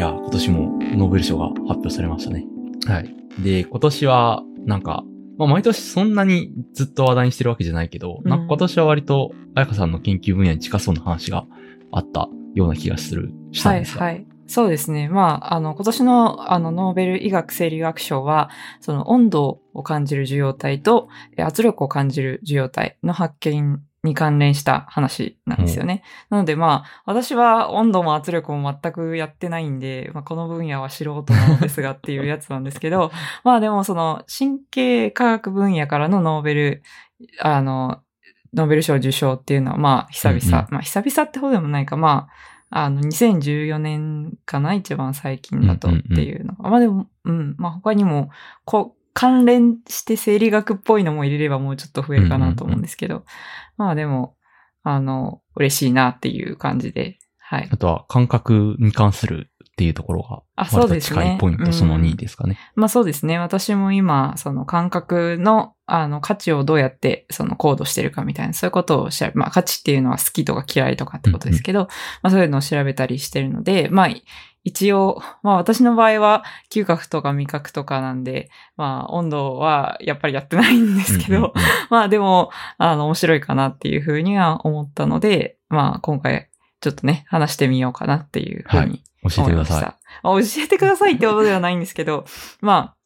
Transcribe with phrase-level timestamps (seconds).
[0.00, 2.46] いや、今年もノーベル賞が発表されましたね。
[2.86, 3.14] はい。
[3.42, 5.04] で、今年は、なんか、
[5.36, 11.44] まあ、毎年そんなにずっと話題にしてるわけじゃないけど、うんなんか今年は割と、彩香さんの研究分野に近そうな話が
[11.92, 14.06] あったような気がする、したはい、んですが。
[14.06, 14.26] はい。
[14.46, 15.10] そうですね。
[15.10, 18.48] まあ、あの、今年の、あの、ノーベル医学生理学賞は、
[18.80, 26.02] その温度を感じる受容体とえ圧力を感じる受容体の発見に関連した話なんですよね。
[26.30, 33.10] なのでまあ、私は温度も圧力も全くやってないんで、まあ、この分野は素人なのですがっていうやつなんですけど、
[33.44, 36.82] まあでもその神経科学分野からのノーベル、
[37.40, 38.00] あの、
[38.54, 42.28] ノーベル賞受賞っていうのはまあ久々、うんうんまあ久々ってほどでもないか、ま
[42.70, 46.70] あ、あの、2014年かな一番最近だとっていうのが。
[46.70, 47.56] まあでも、うん。
[47.58, 48.30] まあ他にも、
[48.64, 53.24] こう、関連して生理学っぽいのも入れればもうちょっと増えるかなと思うんですけど。
[53.76, 54.36] まあでも、
[54.82, 57.18] あの、嬉しいなっていう感じで。
[57.38, 57.68] はい。
[57.70, 62.58] あとは、感覚に関するっていうところが、あそうですね近いポイントそのうん2ですかね。
[62.74, 63.38] まあそうですね。
[63.38, 71.88] 私も今、その感覚の、あの、価値をどうやって、その、コードしてるかみたいな、そういうことを調べ、まあ価値っていうのは好きとか嫌いとかってことですけど、
[72.22, 74.08] まあそういうのを調べたりしてるので、まあ、
[74.62, 81.54] 一応、まあ私の場合は、嗅覚とか味覚とかなんで、まあ温度はやっぱりやってないんですけど、
[81.88, 86.48] まあでも、あの、面白いかなっていうふうには思ったので、まあ今回、
[86.80, 90.40] ちょっとね、話してみようかなっていうふうに教えてください。
[90.40, 90.44] い。
[90.44, 92.24] 教えてくださいってことではないんですけど、
[92.60, 92.96] まあ、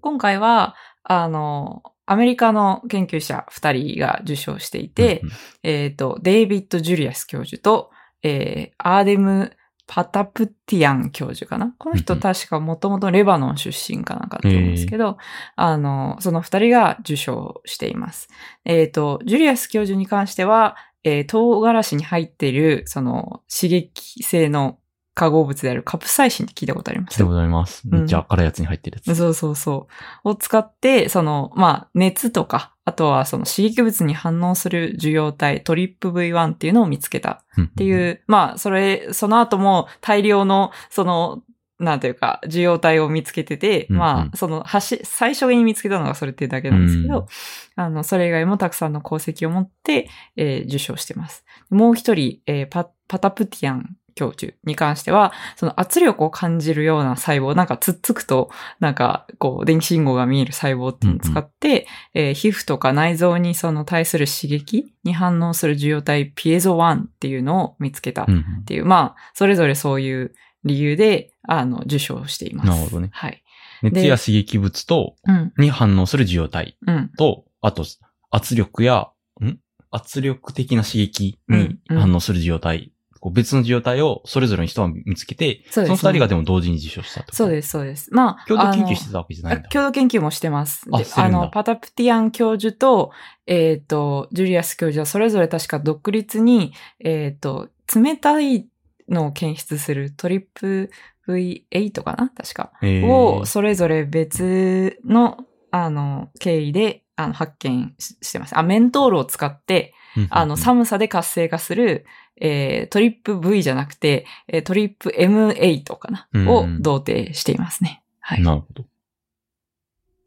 [0.00, 7.90] 今回は、あの、アメリカの研究者二人が受賞していて、うんうんえっ、と、デイビッド・ジュリアス教授と、
[8.22, 11.74] えー、アーデム・パタプティアン教授かな？
[11.78, 15.18] この人確かもともとレバノン出身かなんかだと思うんですけど、
[15.56, 18.28] あの、その二人が受賞しています。
[18.64, 24.78] えっ、と、ジュリアス教授に関しては、えー唐辛子に入っている、その、刺激性の
[25.14, 27.14] 化合物であるカプサイシンって聞いたことあります？
[27.14, 27.82] 聞いたことあります。
[27.84, 29.16] うんめっちゃ辛いやつに入ってるやつ。
[29.18, 29.88] そうそうそ
[30.24, 30.28] う。
[30.30, 41.42] を使って、その、まあ、熱とか、あとはその刺激物に反応する受容体、トリップ V1 っていうのを見つけたっっていう、まあ、それ、その後も大量の、その、
[41.78, 47.26] なんていうか、受容体を見つけてて、うんうんまあ、その、はし、最初に見つけたのがそれっていうだけなんですけど、うん
[47.74, 51.44] あの、それ以外もたくさんの功績を持って、えー受賞してます。
[51.70, 58.50] もう一人、えーパ、パタプティアン教授に関しては、その圧力を感じるような細胞、なんかつっつくと、
[58.80, 70.34] なんか、こう、電気信号が見える細胞っていうのを使って、えー皮膚とか内臓にその対する刺激に反応する受容体ピエゾ1っていうのを見つけたっうんうんていう、まあ、それぞれそういう
[70.64, 72.70] 理由で、あの、受賞しています。
[72.70, 73.42] なるほどねはい。
[73.82, 75.52] 熱や刺激物と、うん。
[75.58, 77.10] に反応する受容体うん。
[77.18, 77.84] と、あと、
[78.30, 79.08] 圧力や、
[79.40, 79.58] ん？
[79.90, 87.30] 圧力的な刺激にうんうん反応する受容体、こう別の受容体をそれぞれの人が見つけて、その二人がでも同時に受賞したと？
[87.30, 88.12] でそうです、そうです。
[88.12, 89.68] まあ、共同研究してたわけじゃないんだ。
[89.68, 90.90] 共同研究もしてます。
[90.90, 93.12] であしてるんだの、パタプティアン教授と、
[93.46, 98.66] えっ、と、ジュリアス教授はそれぞれ確か独立に、えっ、と、冷たい
[99.08, 100.90] のを検出するトリップ
[101.28, 102.28] V8 かな？
[102.28, 102.72] 確か。
[102.82, 105.36] えーを、それぞれ別の、
[105.70, 108.58] あの、経緯で、あの、発見ししてます。
[108.58, 109.94] あ、メントールを使って、
[110.28, 112.04] あの、寒さで活性化する、
[112.40, 118.02] えートリップ V じゃなくて、えートリップ M8 かな、うんを同定していますね。
[118.20, 118.42] はい。
[118.42, 118.84] なるほど。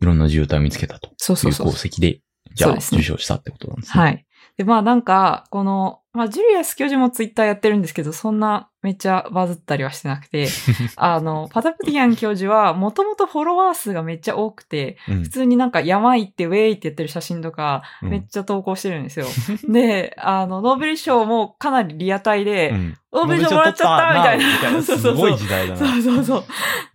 [0.01, 1.77] いろんな受容体を見つけたというそうそうそう功。
[1.77, 2.21] 績で、
[2.53, 4.03] じゃあ受賞したってことなんですね。
[4.03, 4.25] はい。
[4.57, 10.47] で、まあなんか、この、まあジュリアス教授もツイッターやってるんですけど、そんなめっちゃバズったりはしてなくて、
[10.95, 19.25] あの、パタプティアン教授はもともとフォロワー数がめっちゃ多くて、うん普通になんか山行ってウェイってやってる写真とか、うんめっちゃ投稿してるんですよ。
[19.67, 24.81] で、あの、ノーベル賞もかなりリアタイで、うんノーベル賞もらっちゃったみたいな。
[24.81, 25.79] すごい時代だな。
[25.79, 26.43] そうそうそう。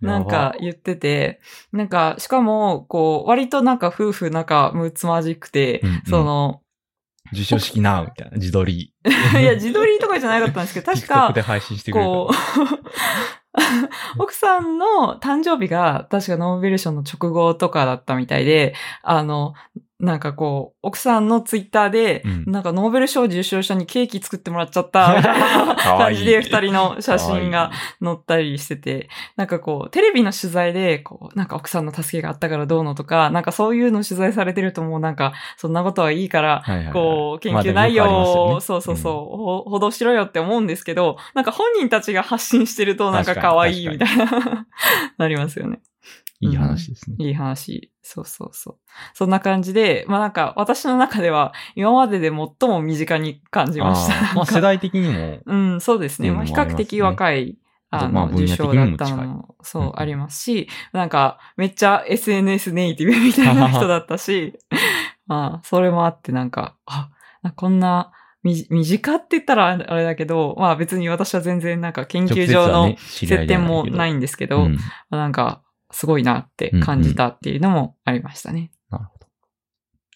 [0.05, 6.61] なんか言ってて、なんか、しかも、こう、割となんか夫婦仲むつまじくて、うんうんその、
[7.33, 8.37] 受賞式な、みたいな。
[8.37, 8.93] 自撮り。
[9.39, 12.35] いや、自撮りとかじゃなかったんですけど、確かで、配信してくこう、
[14.17, 18.73] 奥さんの誕生日が確かノーベル賞の直後とかだったみたいで、
[19.03, 19.53] あの、
[20.01, 22.51] なんかこう、奥さんのツイッターで、うん。
[22.51, 27.71] なんかノーベル賞受賞者にケーキ作ってもらっちゃった、 みたいな感じで二人の写真が
[28.03, 36.93] 載ったりしてて、なんかこう、テレビの取材で、こう、なんか奥さんの助けがあったからどうのとか、なんかそういうの取材されてるともうなんか、そんなことはいいから、いいはいはいはい。
[36.93, 38.61] こう、研究内容を、ね。
[38.61, 44.65] そうそうそう、ほ報道しろよって思うんですけど、なんか本人たちが発信してるとなんか可愛いみたいな、
[45.17, 45.79] なりますよね。
[46.41, 47.15] いい話ですね。
[47.19, 47.91] いい話。
[48.01, 48.77] そうそうそう。
[49.13, 54.13] そんな感じで、まあなんか私の中では今までで最も身近に感じました。
[54.13, 56.31] あーまあ世代的にも、うん、そうですね。
[56.31, 57.57] まあ比較的若い、
[57.91, 64.57] あの、まあ受賞だったのも、そう、うんうんありますし、なんか、めっちゃ SNS ネイティブみたいな人だったし、
[65.27, 67.09] まあ、それもあってなんか、あ、
[67.55, 68.11] こんな、
[68.43, 74.77] み、身近って言ったらあれだけど、まあ別に私は全然なんか研究上の接点もないんんですけど、うん
[75.11, 75.61] なんか、
[75.91, 78.71] すごいなって感じたっていうのもありましたね。
[78.89, 79.27] なるほど。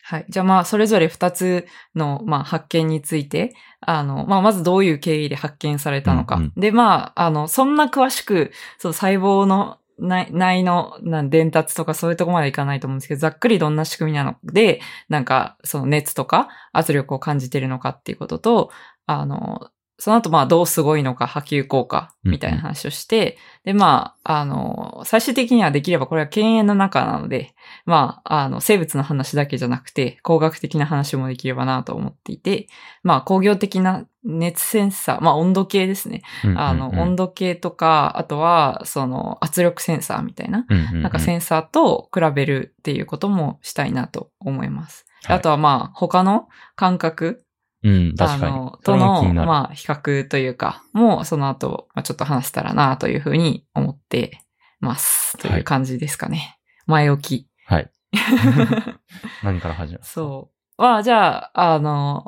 [0.04, 0.26] はい。
[0.30, 6.36] じゃあまあ、それぞれ二つの、まあ、発見について、あの、まあ、まずどういう経緯で発見されたのか。
[6.36, 14.36] うんで、まあ、あの、そんな詳しく、そう、細胞の内内のなん伝達とかそういうとこまでいかないと思うんですけど、ざっくりどんな仕組みなの？
[14.44, 18.72] で、なんか、その熱とか圧力を感じてるのかっていうことと、
[19.06, 27.56] あの、その後、まあ、どうすごいのか、波及効果、みたいな話をして、で、まあ、あの、最終的にはできればこれは犬猿の中なので、
[27.86, 32.68] まあ、あの、生物の話だけじゃなくて、工学的な話もできればなと思っていて、
[33.04, 36.24] まあ、工業的な熱センサー、まあ、温度計ですね。
[36.58, 45.06] あの、温度計とか、あとは、その、圧力センサーみたいな、度なんかセンサーと比べるっていうこともしたいなと思います。
[45.08, 47.45] はいあとは、まあ、他の感覚
[47.86, 48.52] うん、確かに。
[48.52, 54.40] あの、との、まあ、比較というか、もうその後、まあ、ちょっと話せたらなというふうに思って
[54.80, 55.38] ます。
[55.38, 56.58] という感じですかね。
[56.88, 57.50] 前置き。
[57.68, 57.92] はい。
[59.44, 60.50] 何から始めますそ
[60.80, 60.82] う。
[60.82, 62.26] は、じゃあ、あの、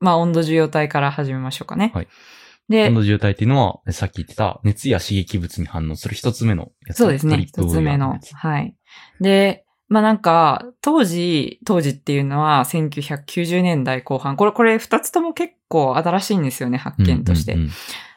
[0.00, 1.92] まあ、温度受容体から始めましょうかね。
[1.94, 2.08] はい。
[2.70, 6.98] で温、度渋滞っていうのは、さっき言ってた熱や刺激物に反応する一つ目のやつ。
[6.98, 7.44] そうですね。
[7.46, 8.74] 一つ目のはい。
[9.20, 14.36] で、まあなんか、当時、当時っていうのは1990年代後半。
[14.36, 17.52] これ、これ二つとも結構新しいんですよね、発見として。
[17.52, 17.72] うんうんうん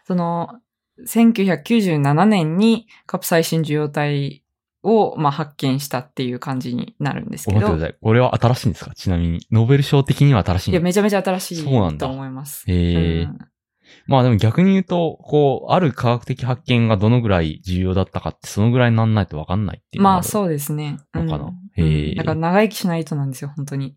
[0.07, 0.61] その、
[1.05, 4.41] 1997年にカプサイシン受容体
[4.81, 7.77] を、まあ、発見したっていう感じになるんですけど。
[8.01, 8.95] これは新しいんですか？
[8.95, 9.45] ちなみに。
[9.51, 12.63] ノーベル賞的には新しいんいや、めちゃめちゃ新しいそうなんだと思います。
[12.71, 13.37] へえ、うん
[14.07, 20.23] まあでも逆に言うと、こう、ある科学的発見がどのぐらい重要だったかって、そのぐらいになんないとわかんないっていうまあ、う。
[20.23, 20.97] そうですね。
[21.13, 21.45] のかな？
[21.45, 23.95] うんへえだから長生きしないとなんですよ、本当に。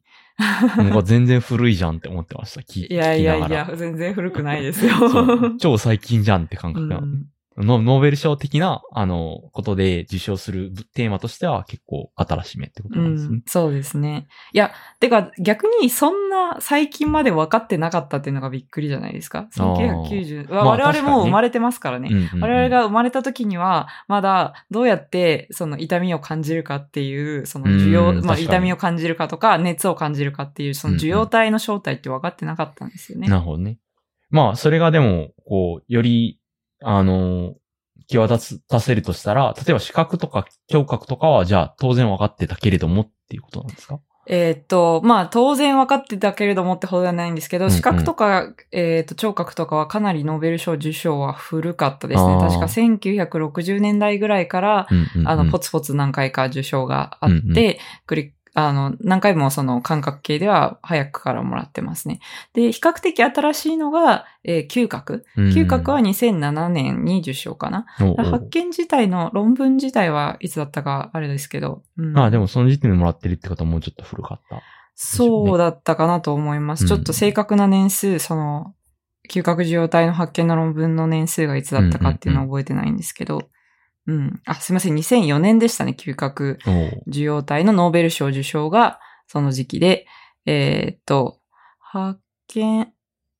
[0.76, 2.60] なんか全然古いじゃんって思ってました。
[2.60, 4.92] 聞いやいやい聞きながらや、全然古くないですよ。
[5.58, 7.26] 超最近じゃんって感覚が、うん
[7.62, 14.28] ノノーベル賞的な、あの、ことで受賞するテーマとしては結構新しめってことうなんですねん。、そうですね。
[14.52, 19.48] いや、てか逆にそんな最近まで分かってなかったっていうのがびっくりじゃないですか。
[19.58, 22.08] あー1990、まあ我々もう生まれてますからね。
[22.10, 33.28] うんうんうん我々が生まれた時には、まだどうやってその痛みを感じるかっていう、その需要、まあ痛みを感じるかとか、熱を感じるかっていう、その受容体の正体って分かってなかったんですよね。
[33.28, 33.78] なるほどね。
[34.30, 36.39] まあ、それがでも、こう、より、
[36.82, 37.54] あの、
[38.08, 44.00] 際立つ、出せるとしたら、例えば視覚とか聴覚とかは、じゃあ当然分かってたけれどもっていうことなんですか？
[44.26, 47.76] えーっと、まあ当然分かってたけれどもってほどではないんですけど、うんうん。
[47.76, 52.38] 視覚とか、えーっと、聴覚とかはかなりノーベル賞受賞は古かったですね。
[52.38, 55.28] 確か1960年代ぐらいから、うんうんうん。
[55.28, 57.76] あの、ポツポツ何回か受賞があって、うんうん。
[58.06, 62.20] 繰りあの、何回もその感覚系では早くからもらってますね。
[62.52, 65.24] で、比較的新しいのが、えー嗅覚。
[65.36, 67.86] うん嗅覚は2007年に受賞かな。
[68.18, 71.82] 発見自体の論文自体はいつだったかあれですけど。
[71.96, 74.62] うんああ、でもその時点でもらってるってことはもうちょっと古かった。
[74.94, 76.82] そうだったかなと思います。
[76.82, 78.74] うんちょっと正確な年数、その、
[79.30, 83.49] 嗅覚受容体の発見の論文の年数がいつだったかっていうのは覚えてないんですけど、
[84.06, 86.58] うんあ、すいません、2004年でしたね、嗅覚
[87.06, 90.06] 受容体のノーベル賞受賞がその時期で、
[90.46, 91.38] えーっと、
[91.78, 92.92] 発見、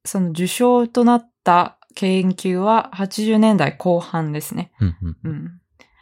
[0.04, 4.72] その受賞となった研究は80年代後半ですね。
[4.80, 5.44] うんうんうん。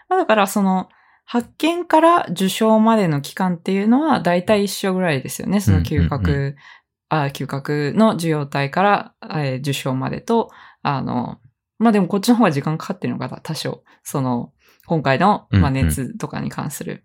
[0.09, 0.89] まあだからその、
[1.25, 5.61] 発見から受賞までの期間っていうのは大体一緒ぐらいですよね。
[5.61, 6.57] その嗅覚、うんうん
[7.11, 10.51] あ嗅覚の受容体から、えー受賞までと、
[10.83, 11.39] あの、
[11.79, 13.83] まあでもこっちの方が時間かかってるのかな、多少。
[14.03, 14.53] その、
[14.87, 17.05] 今回の、まあ、熱とかに関する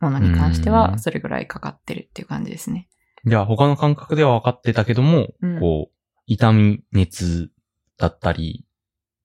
[0.00, 2.88] ものに関しては、うんそれぐらいかかってるっていう感じですね。
[3.26, 5.94] じゃあ他の感覚では分かってたけども、うんこう、
[6.26, 7.50] 痛み、熱
[7.98, 8.64] だったり、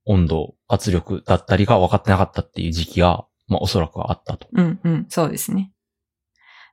[0.06, 4.48] 温度、圧力だったりが分かってなかったっていう時期が、まあおそらくはあったと。
[4.52, 5.72] うんうん、そうですね。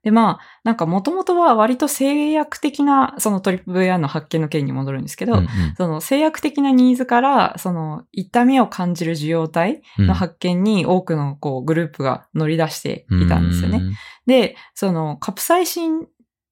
[0.03, 13.81] で、まあ、なんか元々は割と制約的な、そのトリップ VR の発見の件に戻るんですけど、うんその制約的なニーズから、その痛みを感じる受容体うんの発見に多くのこうグループが乗り出していたんですよね。。
[14.27, 16.07] で、そのカプサイシン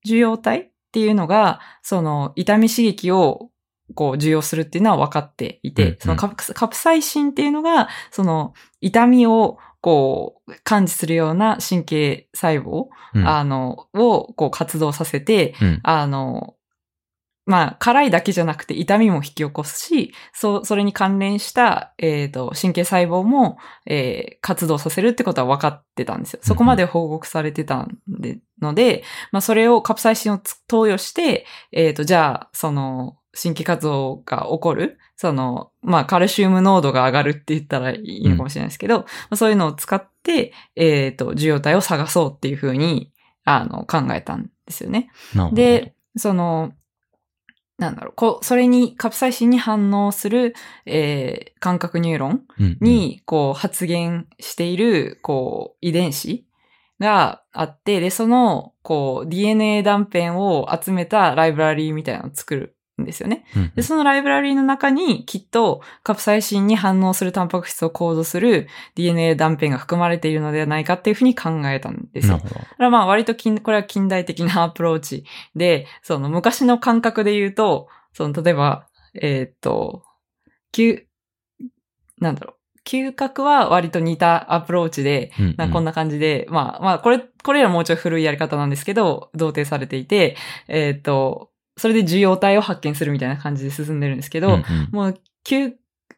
[0.04, 3.50] 受容体っていうのが、その痛み刺激を
[3.94, 13.26] こう受容するっていうのは分かっていて、うんうんそのカプカプサイシンっていうのが、その痛みをこう感知するような神経細胞、うん。
[13.26, 15.80] あの、をこう活動させて、うん。
[15.82, 16.54] あの、
[17.46, 26.40] まあ、辛いだけじゃなくて痛みも引き起こすし、そう、それに関連した、えっ、と、神経細胞も、えー活動させるってことは分かってたんですよ。
[26.42, 43.12] そこまで報告されてたんで、ので、まあ、それをカプサイシンをつ投与して、えっ、と、じゃあ、その、神経活動が起こる、その、まあ、カルシウム濃度が上がるって言ったらいいのかもしれないですけど、まあそういうのを使って、えっ、と、受容体を探そうっていうふうに、
[43.44, 45.10] あの、考えたんですよね。
[45.52, 46.72] で、その、
[47.78, 56.46] なんだろう、こう、それに、カプサイシンに反応する、えー、感覚ニューロンうんうん、に、こう、発現している、こう、遺伝子
[57.00, 63.44] があって、で、その、こう、DNA 断片を集めたライブラリーみたいなのを作るんですよね。
[63.74, 72.38] で、そのライブラリーの中に、きっと、カプサイシンに反応するタンパク質をコードする DNA 断片が含まれているのではないかっていうふうに考えたんですよ。
[72.38, 75.24] だからまあ割と近、これは近代的なアプローチ
[75.56, 80.04] で、その昔の感覚で言うと、その例えば、えーっと、
[80.72, 81.04] 嗅、
[82.18, 90.36] なんだろう、嗅覚は割と似たアプローチで、うんうんなこんな感じで、まあまあこれ、これらもうちょい古いやり方なんですけど、同定されていて、
[90.68, 91.49] えーっと、
[91.80, 94.62] それで受容体を発見するみたいな感じで進んでるんですけど、うんうん。
[94.92, 95.72] もう、嗅、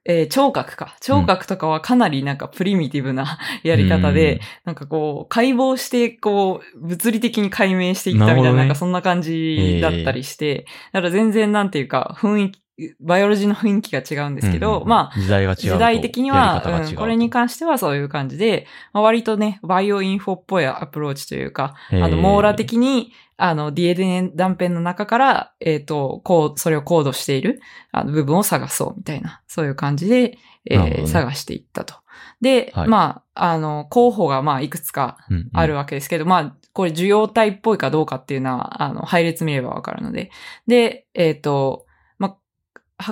[0.04, 0.96] えー聴覚か。
[1.00, 8.58] 聴覚とかはかなりなんかプリミティブな やり方で、なんかこう、解剖して、こう、物理的に解明していったみたいな、なね。
[8.58, 12.62] なんかそんな感じだったりして、だから全然なんていうか、雰囲気、
[12.98, 14.88] biology の雰囲気が違うんですけど、うんうん。
[14.88, 15.62] まあ、時代が違うと。
[15.62, 30.38] 時代的にやは、うんこれに関してはそういう感じで、まあ、割とね、バイオインフォっぽいアプローチというか、あの、網羅的に、あの、DNA 断片の中から、えっ、と、こう、それをコードしている、あの、部分を探そうみたいな、そういう感じで、
[30.70, 31.96] えーね探していったと。
[32.40, 40.30] で、はいまあ、あの、候補がまあ、いくつかうんうんあるわけですけど、まあ、これ受容体っぽいかどうかっていうのは、あの、配列見ればわかるので。
[40.68, 41.86] で、えっ、と、
[42.18, 42.36] ま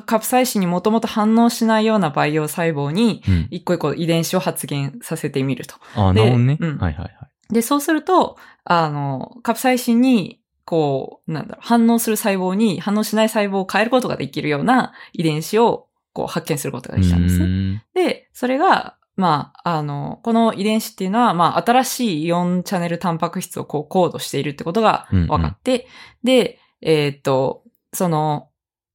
[0.07, 5.75] カプサイシンにもともと反応しないような培養細胞に、うん一個一個遺伝子を発現させてみると。
[5.97, 6.59] あ、でなるほどね。
[6.61, 7.30] うんはいはいはい。
[7.51, 17.47] で、そうすると、あの、カプサイシンに、こう、なんだろう、反応する細胞に反応しない細胞を変えることができるような遺伝子を、こう、発見することができたんですね。
[17.95, 25.87] で、それが、まあ、あの、この遺伝子っていうのは、まあ、新しいイオンチャネルタンパク質をこう、コードしているってことが分かって、
[26.25, 28.49] で、えーっと、その、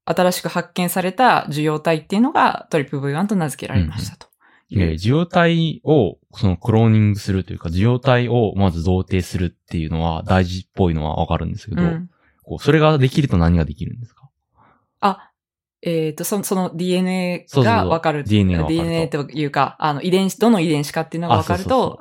[0.06, 4.28] 新しく発見された受容体っていうのがトリプル V1 と名付けられましたと。
[4.72, 12.10] えー受容体を、そのクローニングするというか、受容体をまず同定するっていうのは大事っぽいのはわかるんですけど、うん
[12.44, 14.30] こうそれができると何ができるんですか？
[15.00, 15.32] あ、
[15.82, 18.24] えっ、と、その、その DNA がわかる。
[18.24, 22.00] DNA がわかると DNA というか、あの、遺伝子、どの遺伝子かっていうのがわかると、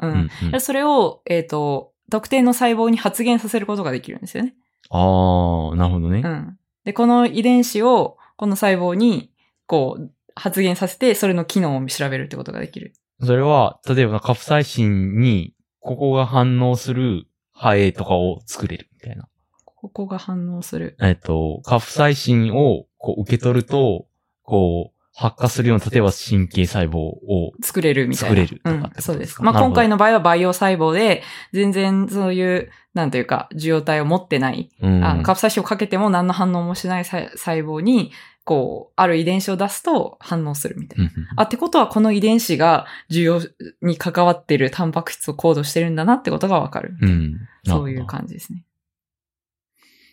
[0.52, 4.54] あそれを、えっ、と、特定の細胞に発現させることができるんですよね。
[4.90, 6.21] あー、なるほどね。
[6.25, 6.59] うん。
[6.85, 9.30] で、この遺伝子を、この細胞に、
[9.66, 12.92] こう、発現させて、それの機能を調べるってことができる。
[13.20, 19.28] それは、例えばカプサイシンに、ここが反応するハエとかを作れるみたいな。
[19.64, 20.96] ここが反応する。
[21.00, 24.06] えっと、カプサイシンをこう受け取ると、
[24.42, 28.34] こう、発火するような、例えば神経細胞を、作れるみたいな。
[28.34, 29.12] 作れるうんことですか？
[29.12, 29.42] そうです。
[29.42, 31.22] まあ、今回の場合は培養細胞で、
[31.52, 38.10] 全然そういう、なんというか、受容体を持ってない、うん、あのカプサイシンをかけても何の反応もしない細細胞に、
[38.44, 41.04] こう、ある遺伝子を出すと反応するみたいな。
[41.04, 43.40] うんうんあ、ってことはこの遺伝子が受容
[43.82, 46.96] に関わってるタンパク質をコードしてるんだなってことがわかる。
[47.00, 47.36] うん。
[47.66, 48.06] そういうじ。
[48.06, 48.64] 感じですね。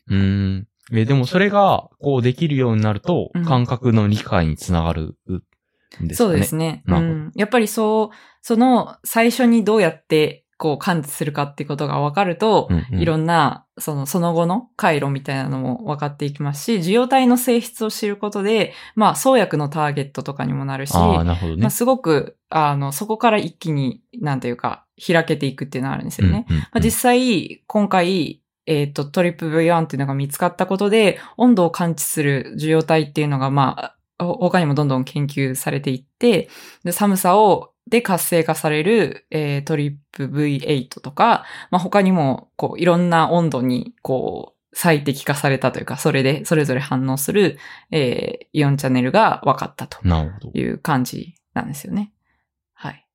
[0.08, 0.68] うん。
[0.94, 6.16] え、でもそれが、こうできるようになるとうん、感覚の理解につながるんですかね。
[6.16, 6.84] そうですね。
[6.88, 7.32] うん。
[7.36, 21.70] やっぱりそう、その最初にどうやってこう感知するかっていうことが分かると、うんうんいろんな、その、その後の回路みたいなのも分かっていきますし、受容体の性質を知ることで、まあ、創薬のターゲットとかにもなるし、ああ、なるほどねまあ、。
[21.72, 26.46] すごく、あの、そこから一気に、なんていうか、開けていくっていうのがあるんですよね。
[26.48, 36.50] うんうんうんまあ、実際、今回、えっ、と、トリプル V1 っていうのが見つかったことで、温度を感知する受容体っていうのが、まあ、ほ他にもどんどん研究されていって、
[36.84, 47.58] で寒さを、で活性化される、えートリプル V8 とか、まあ、他にも、こう、いろんな温度に、こう、最適化されたというか、それで、それぞれ反応する、
[47.92, 49.98] えーイオンチャンネルが分かったと。
[50.54, 52.14] いう感じなんですよね。
[52.74, 53.06] はい。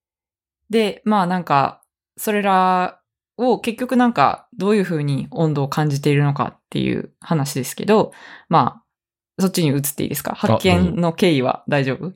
[0.70, 1.82] で、まあなんか、
[2.18, 3.00] それら
[3.36, 8.12] を結局なんかどういうふうに温度を感じているのかっていう話ですけど、
[8.48, 8.82] ま
[9.38, 10.34] あ、そっちに移っていいですか？
[10.34, 12.10] 発見の経緯は大丈夫？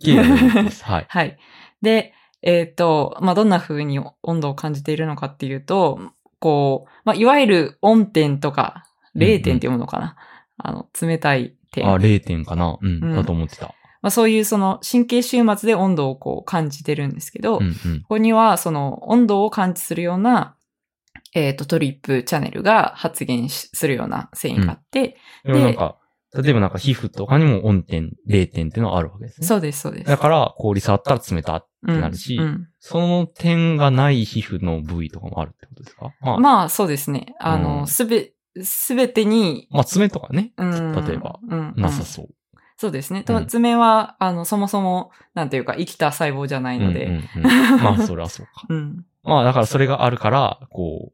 [0.82, 1.06] はい。
[1.08, 1.38] はい。
[1.82, 6.00] で、えっ、と、まあ、どんな風に温度を感じているのかっていうと、
[6.38, 10.16] こう、まあ、いわゆる温点とか、0点っていうものかな。
[10.56, 11.88] あの、冷たい点。
[11.88, 13.74] あ、0点かなうん、うんだと思ってた。
[14.02, 18.00] まあ、そういうその神経終末で温度をこう感じてるんですけど、うんうん。
[18.02, 20.56] ここにはその温度を感知するような、
[21.34, 25.96] えっ、と、トリップチャネルが発現しするような繊維があって、でもなんか、
[26.34, 29.46] 例えばなんか皮膚とかにも温点、0点っていうのがあるわけですね。
[29.46, 30.06] そうです、そうです。
[30.06, 36.14] だから、氷触ったら冷たってなるし、うんその点がない皮膚の部位とかもあるってことですか？
[36.20, 37.34] まあ、うんまあ、そうですね。
[37.40, 38.32] あうんの、すべ、
[38.62, 42.28] すべてに、まあ、爪とかね、うん例えば、うんなさそう。
[42.76, 43.22] そうですね。
[43.28, 48.52] うん爪は、あの、そもそも、なんていうか、生きた細胞じゃないので、うんうんうん まあ、それはそうか。
[48.68, 51.12] うんまあ、だからそれがあるから、こ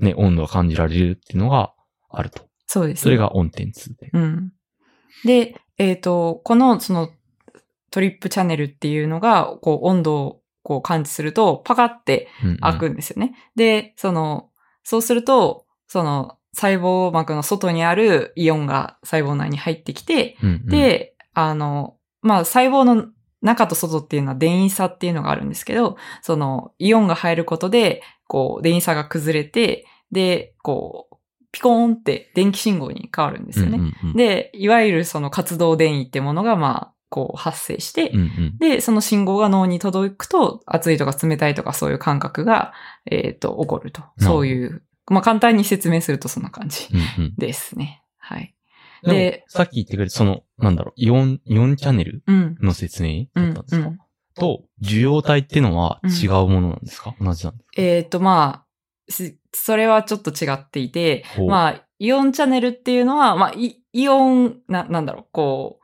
[0.00, 1.72] う、ね、温度が感じられるっていうのが
[2.10, 2.42] あると。
[2.66, 3.02] そうですね。
[3.02, 4.10] それが温点2で。
[4.12, 4.52] うん。
[5.24, 7.10] で、えっ、と、この、その、
[7.90, 13.34] トリップチャンネルっていうのが、こう、温度をこう感知すると、パカってうんうん開くんですよね。
[13.54, 14.50] で、その、
[14.82, 23.08] そうすると、その、細胞膜の外にあるイオンが細胞内に入ってきて、うんうん、で、あの、まあ、細胞の
[23.42, 31.05] 中と外っていうのは電位差っていうのがあるんですけど、その、イオンが入ることで、こう、電位差が崩れて、で、こう、
[31.56, 33.78] ピコーンって電気信号に変わるんですよね。
[33.78, 42.74] うんうんうん、で、いわゆるその活動電位ってものが、まあ、こう発生して、うんうん、で、その信号が脳に届くと、熱いとか冷たいとかそういう感覚が、
[43.10, 44.02] えっ、と、起こると。
[44.18, 48.02] どそういう、まあ簡単に説明するとそんな感じうんうんですね。
[48.18, 48.54] はい。
[49.02, 52.56] ででもさっき言ってくれた、その、なんだろう、イオン、イオンチャンネルうん。
[52.60, 53.98] の説明うんだったんですか、うん
[54.38, 57.72] と、受容体ってのは違うものなんですか、同じなんですか？
[57.78, 58.65] えっ、と、まあ、し
[59.52, 65.80] それはちょっと違っていて、まあ、イオンチャンネルっていうのは、まあ、イイオン、な、なんだろう、こ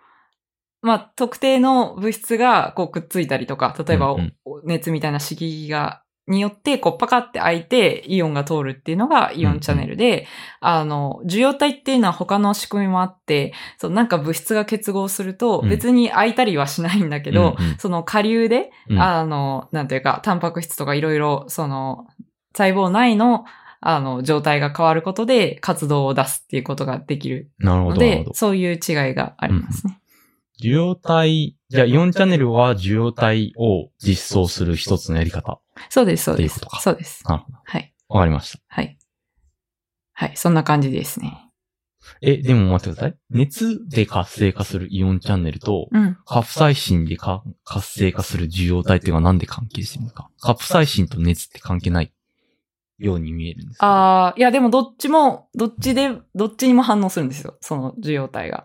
[0.82, 4.16] う、まあ、特定の物質が、こう、くっついたりとか、例えば、
[4.64, 10.26] 熱みたいな刺激が、によって、こう、パカって開いて、イオンが通るっていうのがイオンチャンネルで、
[10.60, 15.68] あの、受容体っていうのは他の仕組みもあって、そう、なんか物質が結合すると、うん。
[15.68, 17.78] 別に開いたりはしないんだけど、うんうん。
[17.78, 19.00] その下流で、うん。
[19.00, 22.06] あの、なんていうか、タンパク質とかいろいろ、その、
[22.54, 23.44] 細胞内の、
[23.80, 28.30] あの、状態が変わることで活動を出すっていうことができるなるほど、のなるほど、。
[28.30, 28.78] でそういう違い
[29.14, 29.98] がありますね。
[30.58, 35.60] 受容体、じゃあイオンチャンネルは受容体を実装する一つのやり方。
[35.88, 36.76] そうです、そうですっていうこと。
[36.76, 37.24] かそうです。
[37.26, 37.58] なるほど。
[37.64, 37.94] はい。
[38.08, 38.58] わかりました。
[38.68, 38.96] はい。
[40.12, 41.48] はい、そんな感じですね。
[42.20, 43.16] え、でも待ってください。
[43.30, 46.16] 熱で活性化するイオンチャンネルと、うん。
[46.24, 52.12] カプサイシンでか活性化する受容体っていうのはなんで関係してるんですかカプサイシンと熱って関係ない
[53.02, 57.56] ように見えるんですけどああ、いやでもどっちも、どっちで、どっちにも反応するんですよ。
[57.60, 58.64] その受容体が。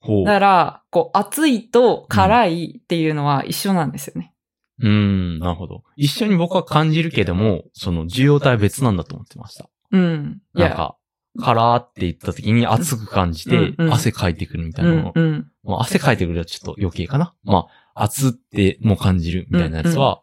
[0.00, 0.24] ほう。
[0.24, 4.34] だから、こう、熱いと辛いっていうのは一緒なんですよね。
[4.80, 5.84] うーん、なるほど。
[5.96, 9.70] 一緒に僕は感じるけども、その受容体は別なんだと思ってました。
[9.92, 10.42] うん。
[10.54, 10.96] いや、なんか、
[11.40, 15.08] カラーって言った時に熱く感じてうんうん汗かいてくるみたういなの。
[15.08, 15.50] ん、うん。
[15.64, 17.34] まあ汗かいてくるはちょっと余計かな。
[17.42, 20.22] まあ、熱ってもう感じるみたいなやつは、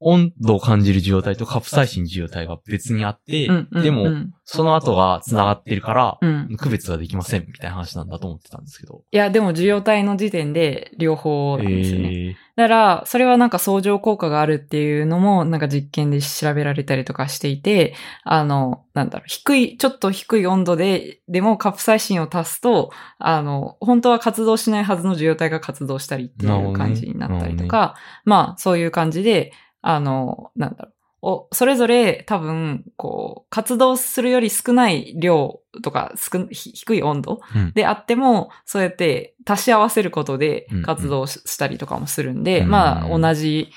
[0.00, 6.56] 温度を感じる受容体とカプサイシン受容体が別にあって、うんうんでも、うんその後が繋がってるから、うん。
[6.56, 9.02] 区別ができませんみたいな話なんだと思ってたんですけど。
[9.10, 12.08] いや、でも受容体の時点で両方なんですよね。
[12.08, 30.94] えーだから、それはなんか相乗効果があるっていうのも、なんか実験で調べられたりとかしていて、あの、なんだろう、低い、ちょっと低い温度で、でもカプサイシンを足すと、あの、本当は活動しないはずの受容体が活動したりっていう感じになったりとか、まあ、そういう感じで、あの、なんだろう。
[31.20, 36.12] おそれぞれ多分、こう、活動するより少ない量とか
[36.52, 37.72] 低い温度うん。
[37.74, 40.82] であっても、そうやって足し合わせることでうんうん。
[40.84, 43.70] 活動ししたりとかもするんで、うんまあ、同じ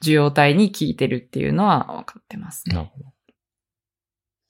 [0.00, 2.74] 受容体に効いてるっていうのは分かってますね。
[2.74, 3.12] なるほど。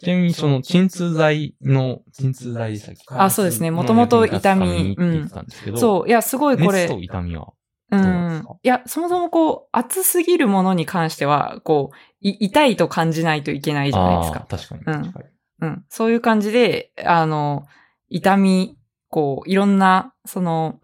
[0.03, 3.71] ちなみに、その、鎮痛剤の、鎮痛剤先あそうですね。
[3.71, 7.53] 元々痛みって言ってたんそう、いや、すごいこれ、熱と痛みは、
[7.93, 14.47] うんいや、そもそもこう、熱すぎるものに関しては、こう、い痛いと感じないといけないじゃないですか。
[14.49, 14.81] 確かに。
[14.87, 15.25] うん確かに。
[15.61, 15.85] うん。
[15.89, 17.67] そういう感じで、あの、
[18.09, 18.79] 痛み、
[19.09, 20.81] こう、いろんな、その、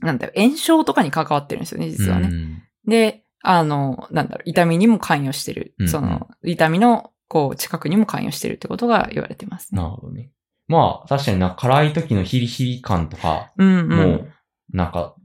[0.00, 2.28] なんだろう、炎症とかに関わってるんですよね、実はね。
[2.28, 5.74] うんで、あの、なんだろう、痛みにも関与してる。
[5.78, 9.82] うんうんその、痛みの、こう、近くにも関与してるってことが言われてますね。
[9.82, 10.30] なるほどね。
[10.68, 13.88] まあ、確かにな、辛い時のヒリヒリ感とかうんうん。
[13.88, 14.26] も、
[14.72, 15.15] なんか、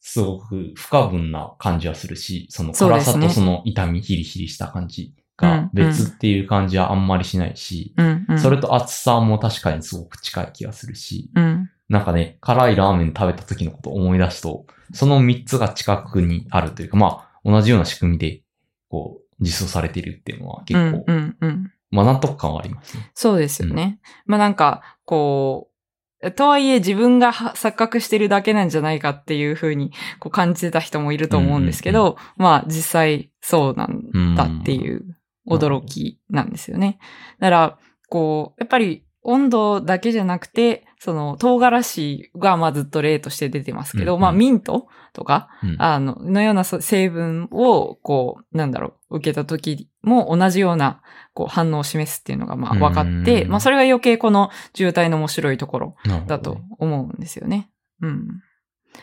[0.00, 8.38] すごく不可分な感じはするし、その辛さとその痛み、ヒリヒリした感じが別っていう感じはあんまりしないし、うんうん。
[8.38, 11.70] それと熱さも確かにすごく近い気がするし、うん。
[11.88, 18.42] なんかね、辛いラーメン食べた時のことを思い出すと、その3つが近くにあるというか、まあ、同じような仕組みで、
[18.88, 21.72] こう、実装されているっていうのは結構、うんうんうん。
[21.90, 23.10] まあ、納得感はありますね。
[23.14, 23.98] そうですよね。
[24.26, 25.69] まあなんか、こう、
[26.36, 35.16] とはいえ自分がは錯覚してるだけなんじゃないかっていうふうにこう感じてた人もいると思うんですけど、まあ実際そうなんだっていう
[35.48, 36.98] 驚きなんですよね。
[37.38, 37.78] だから、
[38.08, 44.22] こう、やっぱり温度だけじゃなくて、その唐辛子がまあずっと例として出てますけど、うんうん。
[44.22, 45.76] まあミントとか、うん。
[45.78, 51.02] あの、のようなそ成分を、こう、なんだろう、受けた時も同じような、
[51.34, 57.70] こう、反応を示すっていうのが、まあ、分かって、うんまあ、それが余計この渋滞の面白いところだと思うんですよね。
[58.02, 58.42] うん。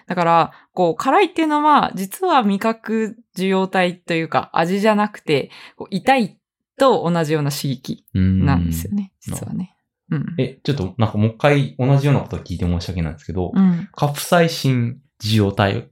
[0.08, 6.38] だから、こう、辛いっていうのは、実は味覚受容体というか、味じゃなくて、こう痛い
[6.77, 9.77] と同じような刺激うんなんですよね、実はね。
[10.10, 10.36] うん。
[10.38, 13.89] え、ちょっとなんかもう一回同じようなことを聞いて申し訳ないんですけど、うん。
[13.93, 15.89] カプサイシン受容体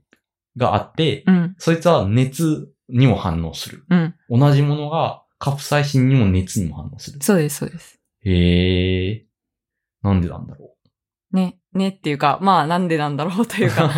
[0.56, 1.54] があって、うん。
[1.58, 3.84] そいつは熱にも反応する。
[3.90, 4.14] うん。
[4.28, 7.18] 同じものがカプサイシンにも熱にも反応する。
[7.22, 8.00] そうです、そうです。
[8.20, 9.26] へえ。
[10.02, 10.76] なんでなんだろ
[11.32, 13.60] ね、ねっていうか、まあ、なんでなんだろうとう。
[13.60, 13.90] いうか、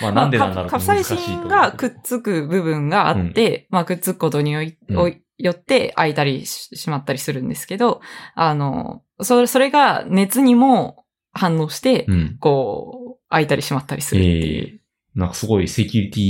[0.00, 8.00] まあなんでなんだろうカプサイシンがくっつく部分があって、まあくっつくことによって開いたりししまったりするんですけど、
[8.34, 12.36] あの、それ、それが熱にも反応して、うん。
[12.38, 14.64] こう、開いたりしまったりするっていう。
[14.66, 14.82] ええ
[15.14, 16.20] なんかすごいセキュリテ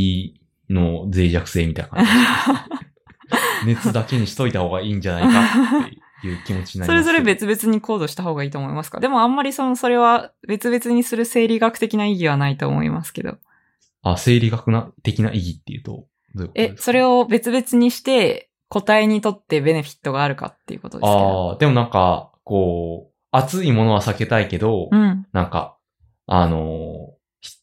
[0.73, 2.11] ィの脆弱性みたいな感じ。
[3.67, 5.41] 熱だけにしといた方がいいんじゃないか
[5.87, 6.97] っていう気持ちになりそますけど。
[6.97, 9.01] れぞれ別々にコードした方がいいと思いますか？
[9.01, 13.39] でもあんまりその、それは別々にする生理学的な意義はないと思いますけど。
[14.03, 21.51] あ、生理学な的な意義っていうと、どういうことえそれを別々にして、個体にとってベネフィットがあるかっていうことですけど。
[21.51, 25.27] ああ、でもなんか、こう、熱いものは避けたいけど、うん。
[25.33, 25.77] なんか、
[26.27, 27.15] あの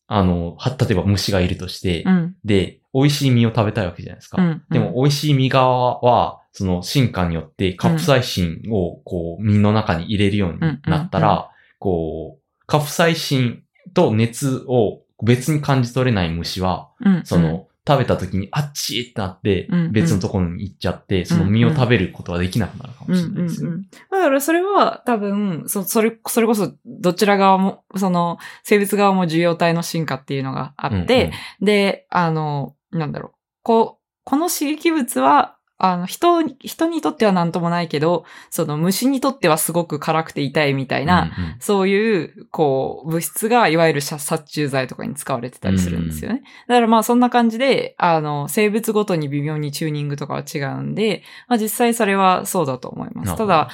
[0.08, 2.36] あのーは、例えば虫がいるとして、うん。
[2.44, 4.42] で、美味しい実を食べたいわけじゃないですか。
[4.42, 4.64] うん。
[4.72, 13.64] でも、美味しい実側は、その進化によってカプサイシンをこう、実の中に入れるようになったうんうんら、こう、カプサイシン
[13.94, 23.70] と熱を別に感じ取れない虫は、うん、その、食べた時にあっちーってなってうんうん、別のところに行っちゃって、その実を食べることはできなくなるかうん、もしうん、うんれないですね。
[23.70, 23.82] うん。
[23.82, 33.38] だからそれは多分、そ、それ、それこそどちら側も、その、生物側も受容体の進化っていうのがあって、で、あの、なんだろう。
[33.64, 46.44] こう、この刺激物は、あの、人に、人にとっては何ともないけど、その虫にとってはすごく辛くて痛いみたいな、うんうんそういう、こう、物質が、いわゆる殺殺虫剤とかに使われてたりするんですよね。
[46.68, 53.38] だからまあそんな感じで、あの、生物ごとに微妙にチューニングとかは違うんで、まあ実際それはそうだと思います。
[53.38, 53.70] ただ、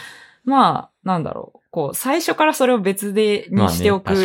[0.46, 1.60] まあ、なんだろう。
[1.72, 4.16] こう、最初からそれを別で、にしておく。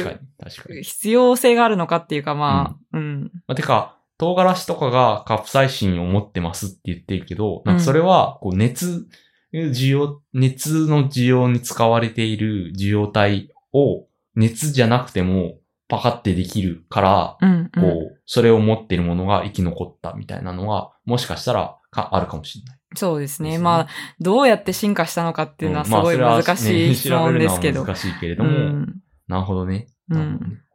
[0.83, 3.31] 必要性があるのかっていうか、まあ、うん。
[3.49, 9.07] まあ、てか、唐辛子とかがカプサイシンを持ってますって言ってるけど、なんかそれは、こう、熱、
[9.55, 15.55] 需要、熱の需要に使われている受容体を、熱じゃなくても、
[15.89, 17.71] パカってできるから、うん、うん。
[17.71, 17.81] こ
[18.15, 22.79] う、それを持ってるものが生き残ったみたいなのは、もしかしたら、か、あるかもしれない。
[22.97, 23.53] そうですね。
[23.53, 23.89] ですねまあ、
[24.21, 27.85] どうやって進化したのかっていうのはすごい難しい質問ですけど。
[27.85, 29.03] まあそれはね調べるのは難しいけれどうも、ん。
[29.29, 29.87] なるほどね。
[30.11, 30.70] うんなるほどね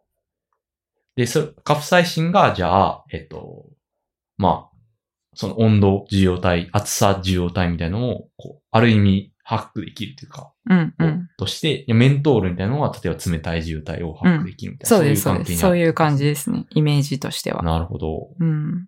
[1.15, 3.69] で、そカプサイシンが、じゃあ、えっと、
[4.37, 4.77] まあ、
[5.33, 11.05] その温度受容体、厚さ受容体みたいなのを、こう、ある意味、ハックできるというか、うん、う。
[11.05, 15.57] んとして、メントールみたいなのは、例えば冷たい受容体をハックできるみたいな、そうです、そうです。
[15.57, 16.65] そういう感じでですね。
[16.71, 17.61] イメージとしては。
[17.61, 18.29] なるほど。
[18.39, 18.87] うん。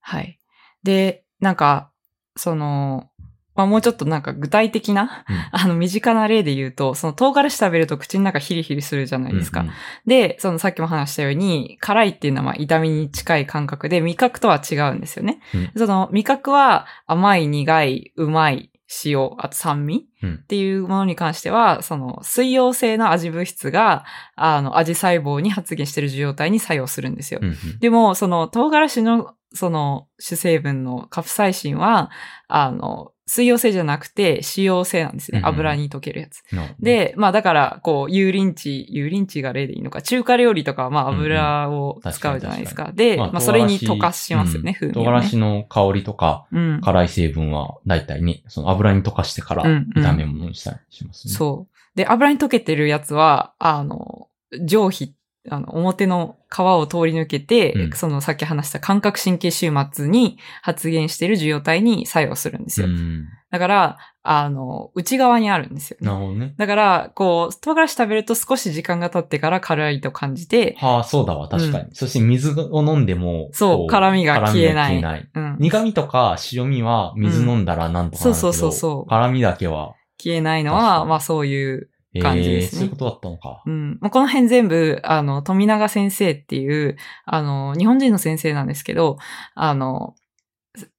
[0.00, 0.38] はい。
[0.82, 1.92] で、なんか、
[2.36, 3.10] その、
[3.54, 9.60] まあもうちょっとなんか具体的な、うん あの身近な例で言うと、その唐辛子食べると口の中ヒリヒリするじゃないですか。
[9.60, 9.72] うんうん
[10.06, 15.40] で、そのさっきも話したように、辛いっていうのはまあ痛みに近い感覚で、味覚とは違うんですよね。
[15.54, 18.70] うんその味覚は甘い、苦い、うまい、
[19.04, 24.04] 塩、あと酸味うんっていうものに関しては、その水溶性の味物質が、
[24.36, 27.40] あの、味細胞に発現している受容体に作用するんですよ。
[27.42, 32.10] うんうんでも、その唐辛子のその主成分のカプサイシンは、
[32.48, 35.38] あの、水溶性じゃなくて脂溶性なんですね。
[35.38, 36.42] うんうん油に溶けるやつ。
[36.52, 42.92] なるほどで、まあだから、こう、油淋鶏、油淋鶏が例でいいのか、中華料理とかはまあ油を使うじゃないですか。
[42.92, 45.04] で、まあそれに溶かしますよね、風味をね。
[45.06, 46.80] 唐辛子の香りとか、うん。
[46.82, 51.34] 辛い成分は、だいたいね、その油に溶かしてからうんうん炒め物にしたりしますね。
[51.34, 51.96] そう。
[51.96, 54.28] で、油に溶けてるやつは、あの、
[54.60, 55.14] 上皮、
[55.50, 62.86] あの、表の皮を通り抜けて、うんそのさっき話した感覚神経終末に発現している受容体に作用するんですよ。
[62.86, 63.26] うん。
[63.50, 66.06] だから、あの、内側にあるんですよね。
[66.06, 66.54] なるほどね。
[66.56, 71.94] だから、こう、唐辛子食べると少し時間が経ってから辛いと感じて、はあ、そうだわ、確かに。
[71.94, 75.28] そして水を飲んでも、そうこ辛みが消えないない。
[75.34, 75.56] うん。
[75.60, 81.90] 苦味とか塩味は水飲んだらなんとかなるけど、そうそうそうそう辛味だけは、消えないのは、まあそういう
[82.22, 83.62] 感じですねえーそういうことだったのか。
[83.66, 83.98] うん。
[84.00, 89.18] まあこの辺全部、あの、富永先生っていう、あの、日本人の先生なんですけど、
[89.54, 90.14] あの、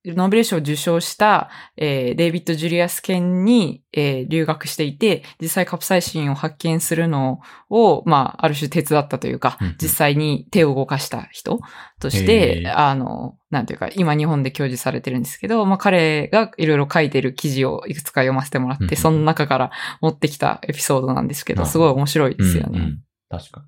[0.05, 11.59] ノーベル賞を受賞した、えーデイビッド・ジュリアス県に、えー留学していて、実際カプサイシンを発見するのを、まあ、ある種手伝ったというか実際に手を動かした人
[11.99, 12.77] としへて、ー。
[12.77, 22.69] あの、なんていうか、今日本で教授されてるんですけど、まあ、彼がいろいろ書いてる記事をいくつか読ませてもらって、その中から持ってきたエピソードなんですけど、すごい面白いですよね。
[22.79, 22.99] うんうん。
[23.29, 23.65] 確か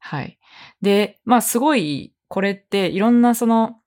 [0.00, 0.38] はい。
[0.80, 3.77] で、まあすごい、これっていろんなその、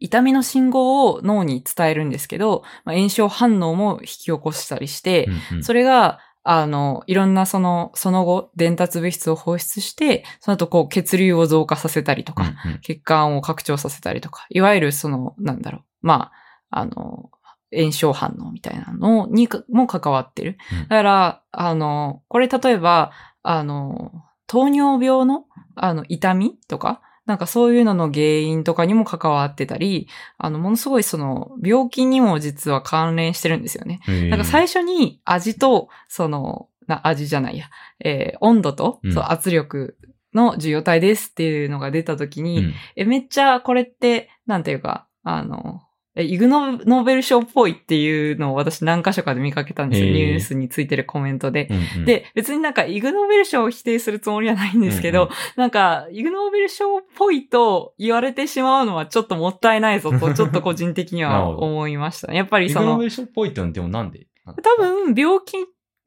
[0.00, 5.34] 痛みの信号を脳に伝えるんですけど、まあ、炎症反応も引き起こしたりして、に。
[5.52, 16.30] うんうんそれが、あの、いろんなその、その後、伝達物質を放出して、その後こう血流を増加させたりとか、うんうん血管を拡張させたりとか、いわゆるその、なんだろう、ま
[16.70, 17.30] あ、あの、
[17.74, 20.56] 炎症反応みたいなのにかも関わってる。
[20.72, 24.12] うんだから、あの、これ例えば、あの、
[24.46, 25.44] 糖尿病の、
[25.76, 34.00] あの、痛みとか、なんかそういうのの原因とかにも関わってたり、あの、ものすごいその、病気にも実は関連してるんですよね。
[34.30, 37.66] なんか最初に味と、その、な、味じゃないや、
[38.02, 39.12] えー温度と、うん。
[39.12, 39.98] そう圧力
[40.32, 42.74] の受容体ですっていうのが出たときに、うん。
[42.96, 45.87] え、めっちゃこれって、なんていうか、あの、え
[46.22, 50.12] イグノノーベル賞っぽいっていうのを私何箇所かで見かけたんですよ。
[50.12, 51.68] ニュースについてるコメントで。
[51.70, 62.36] うんうんで、別になんかイグノーベル賞を否定するつもりはないんですけど、うんなんか、イグノーベル賞っぽいと言われてしまうのはちょっともったいないぞと、 ちょっと個人的には思いましたね。
[62.36, 64.26] やっぱりそのイグノーベ、ル賞っぽいってのはでもなんで？
[64.46, 65.56] 多分病気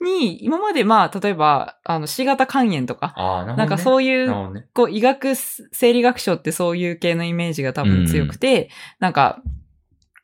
[0.02, 3.56] に、今までまあ、例えば、あの、C 型肝炎とか、なね。
[3.56, 4.65] なんかそういうね。
[4.74, 8.69] こう、医学、生理学賞ってそういう系のイメージが多分強くて、
[9.00, 9.41] なんか、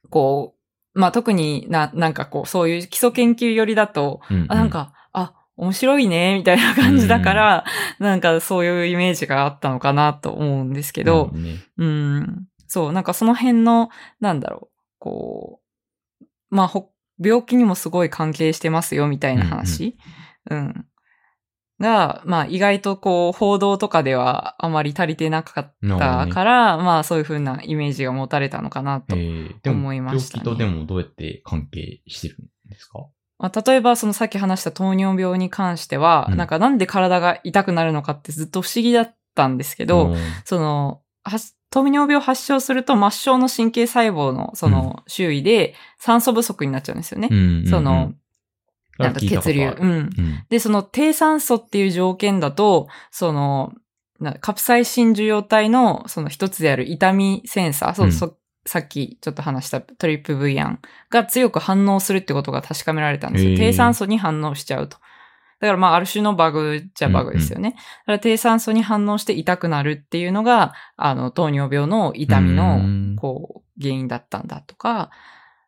[0.10, 0.56] こ
[0.96, 4.52] う、まあ、特にな、なんかこう、そういう基礎研究寄りだと、うんうん。
[4.52, 7.65] あ、なん、か、あ、面白いね、みたいな感じだから、
[8.00, 13.89] なんかそういうイメージがあったのかなと思うんですけどなるほ、ね、うん、そう、なんかその辺の、
[14.20, 15.60] なんだろう、こ
[16.22, 19.98] う、まあ、ほ病気にもすごい関係してますよ、みたいな話。
[20.50, 20.86] うん、
[21.80, 29.16] が、まあ、意外とこう、報道とかではあまり足りてなかったから、まあ、そういう風なイメージが持たれたのかなと。
[29.16, 30.42] 思いましたね。
[30.42, 33.06] 病気とでもどうやって関係してるんですか？
[33.40, 36.38] まあ、例えば、そのさっき話した糖尿病に関しては、うん。
[36.38, 40.18] なんかなんで体が痛くなるのかってずっと不思議だったんですけど、うん。
[40.46, 41.38] その、は
[41.70, 47.28] 糖尿病を発症すると末梢の神経細胞のその周囲で酸素不足になっちゃうんですよね。
[47.30, 47.68] うんうんうん。
[47.68, 48.13] その、
[48.97, 49.75] なんか血流。
[49.77, 49.89] うん。
[49.89, 50.10] うん
[50.49, 53.73] で、その低酸素っていう条件だと、その、
[54.19, 60.79] なカプサイシン受容体のその一つである痛みセンサー、そううんそさっきちょっと話したトリップ V アン
[61.10, 63.55] が強く反応するってことが確かめられたんですよ。
[63.55, 64.97] 低酸素に反応しちゃうと。
[65.60, 67.71] だからまあある種のバグじゃバグですよね。
[67.71, 67.83] だか
[68.13, 75.10] ら低酸素に反応して痛くなるっていうのが、あの、糖尿病の痛みのうんこう、原因だったんだとか、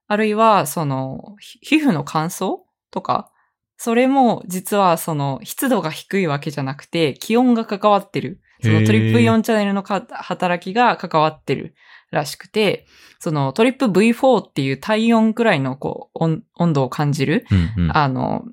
[0.08, 2.58] あるいは、その、ひ皮膚の乾燥
[2.92, 3.32] とか、
[3.78, 8.42] それも実はその湿度が低いわけじゃなくて、気温が関わってる。
[8.62, 11.76] そのトリップ4チャンネルのか働きが関わってる
[12.12, 12.86] らしくて、
[13.20, 17.46] そのトリップ V4 っていう体温くらいのこう温温度を感じる、
[17.78, 18.44] うんうんあの、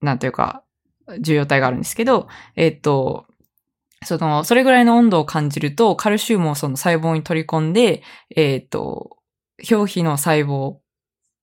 [0.00, 0.64] なんというか、
[1.20, 3.26] 重要体があるんですけど、えっと、
[4.04, 8.02] その、それぐらいの温度を感じると、カルシウムをその細胞に取り込んで、
[8.34, 9.18] えっと、
[9.70, 10.76] 表皮の細胞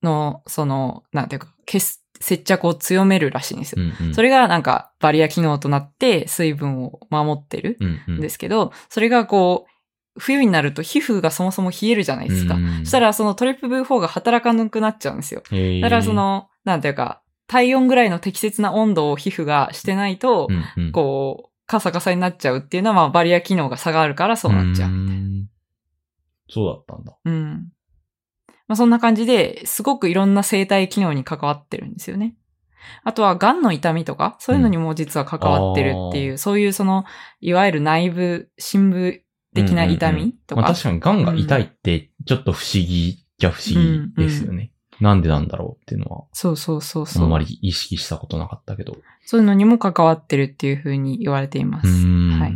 [0.01, 3.83] の、その、なんていうか、結接着を強めるらしいんですよ。
[3.83, 12.55] うんうんそれがなんかバリア機能となって水分を守ってるうんうんんですけど、それがこう、冬になると皮膚がそもそも冷えるじゃないですか。
[12.55, 15.43] うんそしたらそのトリプル V4 が働かなくなっちゃうんですよ。
[15.81, 24.89] だからその、なんていうか、体温ぐらいの適切な温度を皮膚がしてないと、うんうんこう、カサカサになっちゃうっていうのは、まあ、バリア機能が下があるからそうなっちゃう。
[24.89, 25.47] ん
[26.49, 27.17] そうだったんだ。
[27.25, 27.69] うん。
[28.67, 32.35] まあ、そんな感じで、すごくいろんな生体機能に関わってるんですよね。
[33.03, 37.05] あとは、癌の痛みとか、そういうのにも実は関わってるっていう、そういうその、
[37.41, 39.21] いわゆる内部、深部
[39.53, 40.61] 的な痛みとか。
[40.61, 44.71] まあ確かに癌が痛いってちょっと不思議じゃ不思議ですよね。
[44.99, 47.23] なんでなんだろうっていうのは、そうそうそうそう。
[47.23, 48.97] あんまり意識したことなかったけど。
[49.25, 51.87] そういうのにも関わってるっていうふうに言われています。
[51.87, 52.53] うんはい。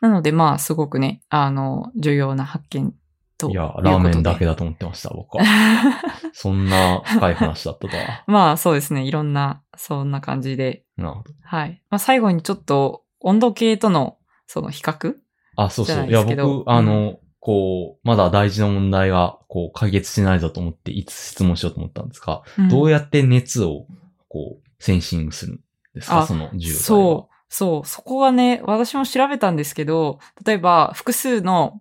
[0.00, 2.94] なので、まあ、すごくね、あの、重要な発見
[3.38, 3.74] といや。
[3.78, 5.44] ラーメンだけだと思ってました、僕は。
[6.34, 8.24] そんな深い話だったとは。
[8.28, 9.04] まあ、そうですね。
[9.04, 10.84] いろんな、そんな感じで。
[10.96, 11.30] なるほど。
[11.44, 11.82] はい。
[11.90, 15.14] まあ、最後にちょっと、温度計との、その比較
[15.56, 16.04] あ、そうそう。
[16.04, 23.86] いいですけど僕、あの、こう、まだ大事な問題が、こう、解決してないぞと思って、いつ質問しようと思ったんですが、どうややって熱を、
[24.28, 25.60] こう、センシングする
[25.98, 31.80] ですかあその重要度そう、そう、そこがね、私も調べたんですけど、例えば複数の、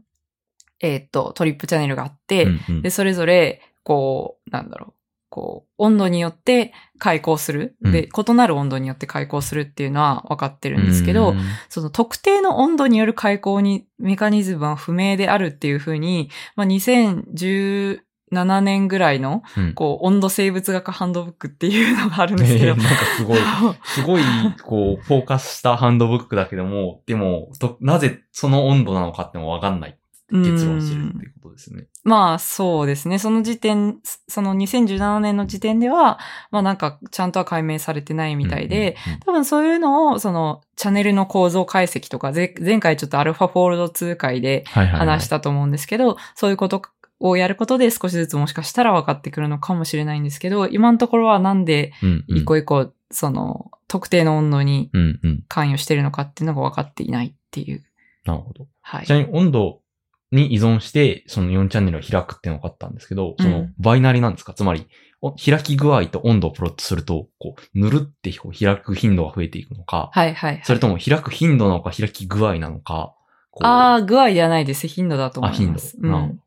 [0.79, 2.81] えーっと、トリップチャンネルがあって、うんうん。
[2.81, 4.93] で、それぞれ、こう、なんだろう、
[5.29, 7.75] こう、温度によって開口する。
[7.81, 11.39] で、異なる温度によって開口するっていうのは分かってるんですけど、うん。
[11.69, 19.73] その特定の温度による開口にメカニズムは不明であるっていうふうに、まあ、2017年ぐらいの、うん。
[19.73, 23.39] こう、温度生物学ハンドブックっていうのがあるんですけど、ねなんかすごい、
[23.83, 24.21] すごい、
[24.63, 29.97] こう、フォーカスしたハンドブックだけども、でも、となぜその温度なのかってもわかんない
[30.29, 31.87] 結論してるっていうことですね。
[32.03, 33.17] まあそうですね。
[33.17, 36.19] その時点、その2017年の時点では、
[36.51, 46.81] まあなんかちゃんとは解明されてないみたいで、多分そういうのを、そのチャンネルの構造解析とか、ぜ前回ちょっとアルファフォールド2回で話したと思うんですけど、そういうこと
[47.19, 51.93] をやることで少しずつもしかしたら分かってくるのかもしれないんですけど、今のところはなんで
[52.27, 54.91] 一個一個、その特定の温度に。
[55.47, 57.83] 関与してるのかっていうのが分かっていないっていう。
[58.25, 58.67] なるほど。
[58.81, 59.09] はいち。
[59.09, 59.79] なみに温度
[60.31, 64.87] に依存して、その4チャンネルを開くっていうのが分かったんですけど、そのうんバイナリなんですか、つまり、
[65.21, 70.61] お開き具合と温度をプロットすると、こう、ぬるってこう開く頻度が増えていくのか、はいはい、はい。
[70.63, 73.13] それとも開く頻度なのか開き具合なのか、
[73.61, 74.87] ああ、具合ではないです。
[74.87, 75.97] 頻度だと思います。
[75.97, 76.39] あ頻度うん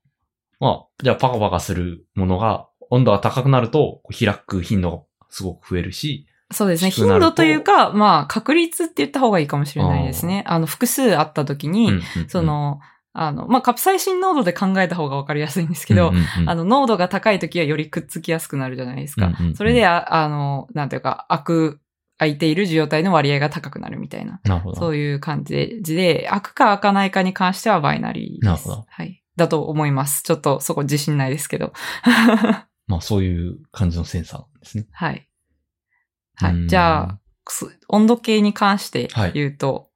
[0.60, 6.90] まあ、じゃあパカパカするものが、温度が高くなると、開く頻度がすごく増えるし、そうですね。
[6.90, 10.44] 頻度というか、まあ、確率って言った方がいいかもしれないですね。
[10.46, 12.80] あの、複数あった時に、うんうんうんそ、の、
[13.12, 19.26] あの、まあ、カプサイシン濃度で考えた方がわかりやすいんですけど、うんうんうんあの、濃度が高い時はよりくっつきやすくなるじゃないですか。
[19.26, 21.80] うんうんうんそれで、ああの、なんていうか、開く、
[22.18, 24.78] 開いている受容体の割合が高くなるみたいな、なるほど。
[24.78, 28.44] そういう感じで、で開くか開かないかに関してはバイナリーです。
[28.44, 29.22] なるほどはい。
[29.36, 30.22] だと思います。
[30.22, 31.72] ちょっとそこ自信ないですけど。
[32.86, 34.86] まあそういう感じのセンサーですね。
[34.92, 35.28] はい。
[36.34, 36.68] はうんい。
[36.68, 37.18] じゃあ、
[37.48, 39.88] す温度計に関してはい言うと、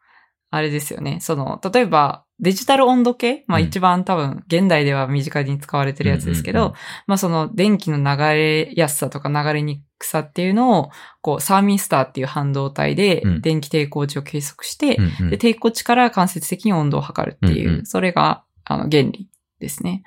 [0.51, 1.19] あれですよね。
[1.21, 3.45] その、例えば、デジタル温度計？
[3.47, 10.91] まあうん一番多分、現代では身近に使われてるやつですけど、うんうんうんまあその電気の流れやすさとか流れにくさっていうのを、
[11.23, 14.97] こう、サーミンスターっていう半導体でうん電気抵抗値を計測して、
[15.31, 19.29] で、抵抗値から間接的に温度を測るっていう、うんうんそれが、あの、原理
[19.61, 20.03] ですね。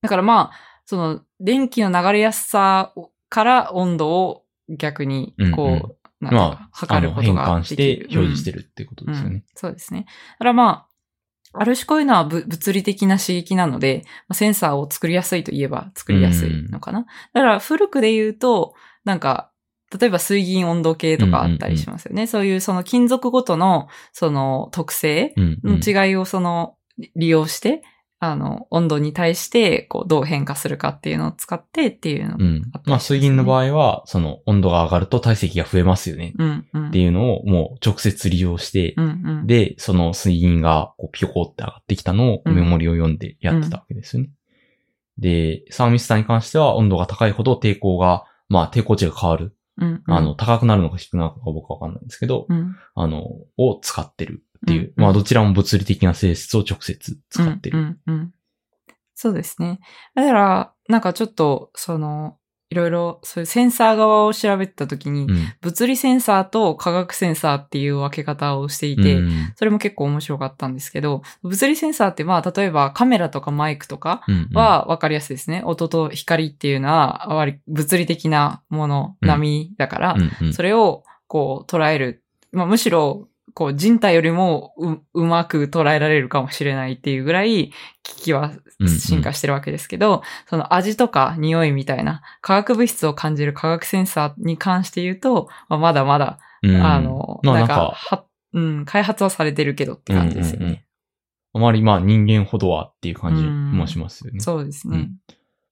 [0.00, 2.94] だからまあ、その、電気の流れやすさ
[3.28, 5.98] から温度を逆に、こう、うん
[6.72, 8.08] 測ることがあの変換しできる。
[8.08, 8.58] て表示してる。
[8.62, 9.44] るってことですようんね。
[9.54, 10.00] そうですね。
[10.00, 10.87] だからまあ、
[11.58, 17.06] ある種こういうのはぶ物理的な刺激なので、まあセンサーを作りやすいといえば作りやすいのかな。
[17.32, 19.50] だから古くで言うと、なんか、
[19.98, 22.26] 例えば水銀温度計とかあったりしますよね。
[22.26, 26.76] そういうその金属ごとのその特性うんうんの違いをその
[27.16, 27.82] 利用して、
[28.20, 32.36] あの、温度に対してこうどう変化するかっていうのを使ってっていうの。
[32.38, 32.72] うん。
[32.84, 36.34] まあ水銀の場合は、その温度が上がると体積が増えますよね。
[36.36, 36.88] うん、うん。
[36.88, 39.10] っていうのをもう直接利用して、うん、う
[39.42, 39.46] ん。
[39.46, 44.30] で、その水銀がこうピョコって上がってきたのをうんメモリを読んでやってたわけですよね。
[45.18, 49.54] で、サーミスターに関しては温度が高いほど抵抗が、まあ抵抗値が変わる。
[49.80, 54.92] うん、あの、高くなるのか低くなるのか僕はわかんないんですけど、うん、あの、を使ってるっていう。
[54.96, 57.78] うんまあどちらも物理的な性質を直接使ってる。
[57.78, 58.32] うんうんうん
[59.20, 59.80] そうですね。
[60.14, 62.36] だから、なんかちょっと、その、
[62.70, 65.52] いろいろ、そういうセンサー側を調べてたときに、うん。
[65.60, 75.62] 物理センサーと化学センサーっていう分け方をしていて、うんそれも結構面白かったんですけど、物理センサーってまあ、例えばカメラとかマイクとかうん、は分かりやすいですね。
[75.64, 82.22] 音と光っていうのは、物理的なもの、うん波だから、うんうんそれをこう捉える。
[82.52, 87.72] まあ、むしろ、こう人体よりもううまく捉えられるかもしれないっていうぐらい
[88.04, 88.52] 機器は
[88.86, 100.64] 進化してるわけですけど、その味とか匂いみたいな化学物質を感じる化学センサーに関して言うと、まあ、まだまだ、うんあの、なんかまあなんか、は、うん、開発はされてるけどって感じですよね。
[100.64, 100.80] うんうんうん
[101.54, 104.38] あまりまあ人間ほどはっていう感じもしますよね。
[104.38, 104.98] そうですね。
[104.98, 105.18] うん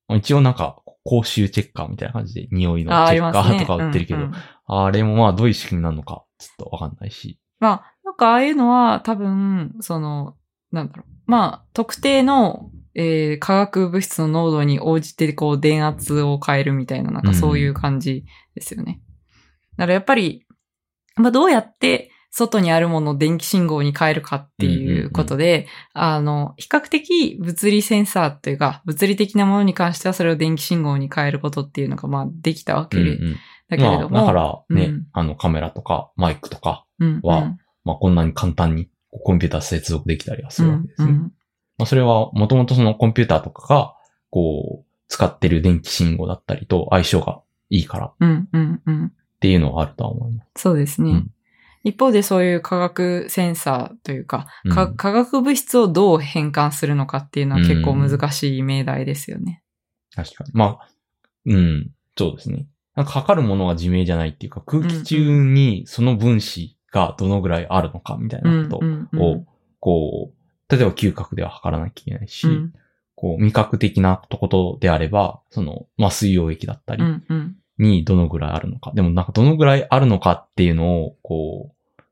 [0.09, 3.41] まあ一応なんか、口臭チェッカーみたいな感じで匂いのああチェッカ。
[3.41, 4.33] ーとか売ってるけど、うんうん
[4.69, 7.39] あれもまあどういう仕組みなのか、ちょっとわかんないし。
[7.59, 10.35] まあ、なんかああいうのは多分、その、
[10.71, 11.11] なんだろう。
[11.25, 19.01] まあ、特定の、えー化学物質の濃度に応じて、こう、電圧を変えるみたいな、なんかそういう感じですよね。
[19.77, 20.45] だからやっぱり、
[21.15, 33.35] まあ、どうやって外にあるものを電気信号に変えるかっていうことで、あの、比較的物理センサーっていうか、物理的なものに関してはそれを電気信号に変えることっていうのが、まあ、できたわけで、うんうん
[33.69, 34.09] だけれども。
[34.09, 41.11] まあ、だからね、うんあのカメラとかマイクとか、うん、はうんまあこんなに簡単にコンピューター接続できたりはするわけですね。
[41.11, 41.33] うん
[41.77, 43.93] まあそれはもともとそのコンピューターとかが、
[44.31, 49.05] こう、使ってる電気信号だったりと相性がいいからうん、うん、うん。
[49.05, 49.09] っ
[49.39, 50.63] ていうのはあるとは思います。
[50.63, 51.11] そうですね。
[51.11, 51.31] うん
[51.83, 59.63] 一方でそういう化学センサーというか、かうん化学物質をどう変換するのかっていうのは結構難しい命題ですよね。
[60.13, 60.49] 確かに。
[60.53, 60.89] まあ、
[61.45, 62.67] うん、そうですね。
[62.97, 69.45] なんか測るものが自明じゃないっていうか、空気中にその分子がどのぐらいあるのかみたいなことを、
[69.79, 72.73] こう、例えば嗅覚では測らなきゃいけないし、うん。
[73.13, 77.03] こう、味覚的なことであれば、その、まあ、水溶液だったり
[77.77, 78.91] にどのぐらいあるのか。
[78.95, 82.03] でもなんかどのぐらいあるのかっていうのを、こう、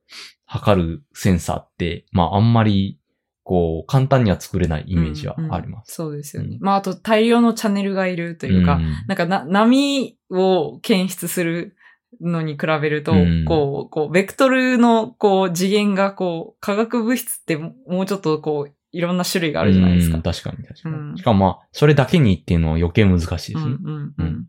[0.46, 3.00] 測るセンサーって、まあ、あんまり、
[3.46, 5.94] こう、簡単には作れないイメージはあります。
[5.94, 6.58] そうですよね。
[6.60, 11.78] うんまあ、あと大量のチャンネルがいるというか、んなんかな、波を検出する
[12.20, 20.24] のに比べると、うんこう、こう、ベクトルの、こう、次元が、こう、化学物質ってももうちょっと、こう、いろんな種類があるじゃないですかうん。
[20.24, 20.96] 確かに確かに。
[20.96, 23.60] うんしかもまあ、それだけにっていうのは余計難しいですね。
[23.62, 24.46] うんうんううんん。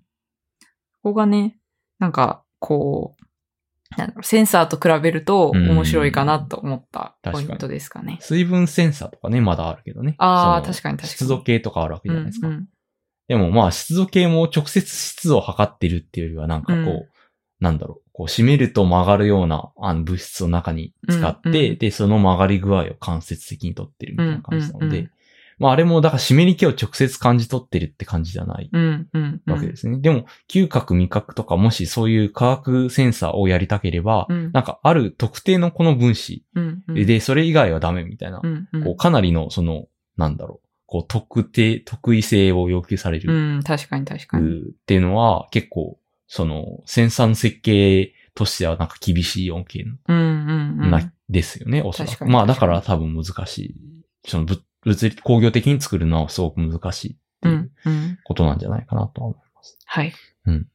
[1.03, 1.59] ここがね、
[1.99, 3.26] なんか、こう
[4.23, 5.71] センサーと比べるとうん。
[5.71, 8.19] 面白いかなと思ったポイントですかね。
[8.21, 10.15] 水分センサーとかね、まだあるけどね。
[10.19, 11.09] あーその確かに確かに。
[11.11, 12.49] 湿度計とかあるわけじゃないですか。
[12.49, 12.69] うんうん。
[13.29, 17.07] でもまあ、湿度計も直接湿度を測ってるっていうよりは、なんかこう、うん。
[17.59, 25.11] なんだろう、こう、締めると曲がるようなあの物質を中に使って、うんうんで、その曲がり具合を間接的に取ってるみたいな感じなので、うんうんうん
[25.59, 29.99] まあ、あれも、だから湿り気を直接感じ取ってるって感じじゃないうんうんうんわけですね。
[29.99, 39.87] でも、嗅覚、味覚とか、もしそういう化学センサーをやりたければ、うんなんかある特定のこの分子うんうんで、それ以外はダメみたいな、うんうんこう、かなりの、その、
[40.17, 44.61] なんだろう、こう、特定、特異性を要求される、うん、確かに確かに。
[44.61, 45.99] っていうのは、結構、
[46.29, 50.91] その、センサーの設計としてはなんか厳しい恩恵うんうんうん。
[50.91, 52.27] な、ですよね、おそらく。
[52.27, 53.75] まあ、だからに多分難しい。
[54.27, 57.71] その、ぶ物理、工業的に作るのはすごく難しいってういう。
[58.25, 59.79] ことなんじゃないかなとは思います。
[59.85, 60.13] はい。
[60.47, 60.69] うん。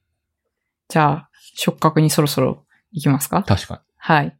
[0.89, 3.43] じゃあ、触覚にそろそろ行きますか？
[3.43, 4.37] 確かはい。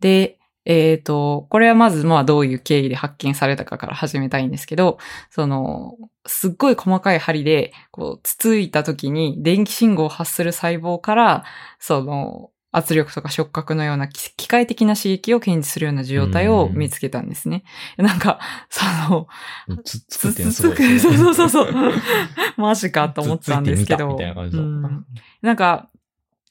[0.00, 4.98] で、えっ、と、これはまず、まあ、どういう経緯で発見されたかから始めたいんですけど、
[5.30, 5.94] その、
[6.26, 11.44] すっごい細かい針で、こう、つついた時に電気信号を発する細胞から、
[11.78, 17.64] その、圧力とか触覚のような機機械的な刺激を検知するような受容体を見つけたんですね。
[17.96, 19.28] なんか、その、
[19.68, 19.82] に。
[19.82, 21.16] つ、つすごいですね。
[21.16, 21.92] そうそうそうそう。
[22.58, 24.18] マジかと思ったんですけど。
[24.18, 25.06] なん
[25.40, 25.88] なんか、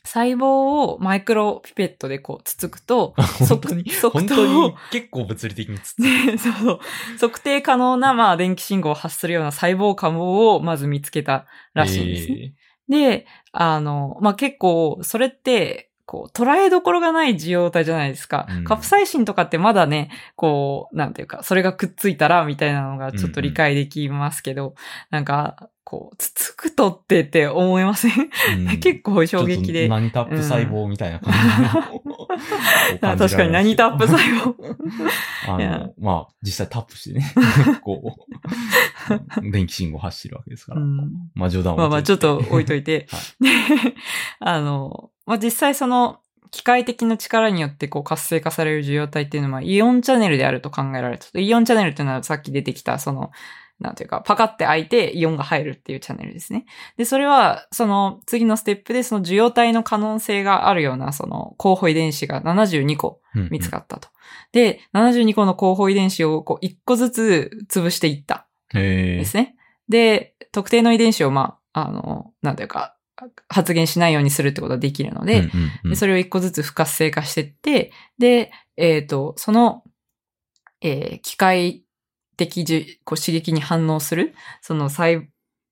[0.03, 3.13] 細胞をマイクロピペットでこうつつくと、
[3.47, 4.75] 本当に、即本当に？
[4.91, 6.79] 結構物理的につつねそうそう。
[7.19, 12.53] 測定可能な、まあ、電気信号を発するような細胞化をまず見つけたらしいんですね。
[12.87, 18.47] で、あの、まあ、結構、それって、こう、捉えどころがない受容体じゃないですか。
[18.49, 24.75] うんカプサイシンとかってまだね、こう、なんていうか、それがくっついたら、みたいなのがちょっと理解できますけど、
[25.09, 29.87] なんか、こう、つつくとってって思いません、えー 結構衝撃で。
[29.87, 32.01] 何タップ細胞みたいな感じう
[32.99, 34.55] 感じられます確かに何タップ細胞。
[35.47, 37.31] あの、まあ、実際タップしてね、
[37.83, 38.17] こ
[39.39, 40.81] う、電気信号発してるわけですから。
[40.81, 43.07] うんまあ冗談まあまあ、ちょっと置いとといて。
[43.11, 43.49] はで、
[44.39, 46.19] あの、まあ実際その、
[46.49, 51.25] 機械的な力によってこう活性化される受容体っていうのはイオンチャネルであると考えられた。
[51.37, 53.31] イオンチャネルっていうのはさっき出てきたその、
[53.79, 56.65] なんていうか、パカって開いてイオンが入るっていうチャネルですね。
[56.97, 63.19] で、それは、その次のステップでその受容体の可能性があるようなその候補遺伝子が72個
[63.51, 64.07] 見つかったと。
[64.53, 68.47] で、72個の候補遺伝子をこう1個ずつ潰していった。
[68.71, 69.55] ですね。
[69.89, 72.95] で、特定の遺伝子を、まあ、あの、なんていうか、
[73.49, 75.49] 発現しないようにするってことができるので、
[75.95, 79.83] それを一個ずつ不活性化していって、で、えっ、と、その、
[80.81, 81.84] えー機械
[82.35, 85.27] 的じゅこう刺激に反応する、その細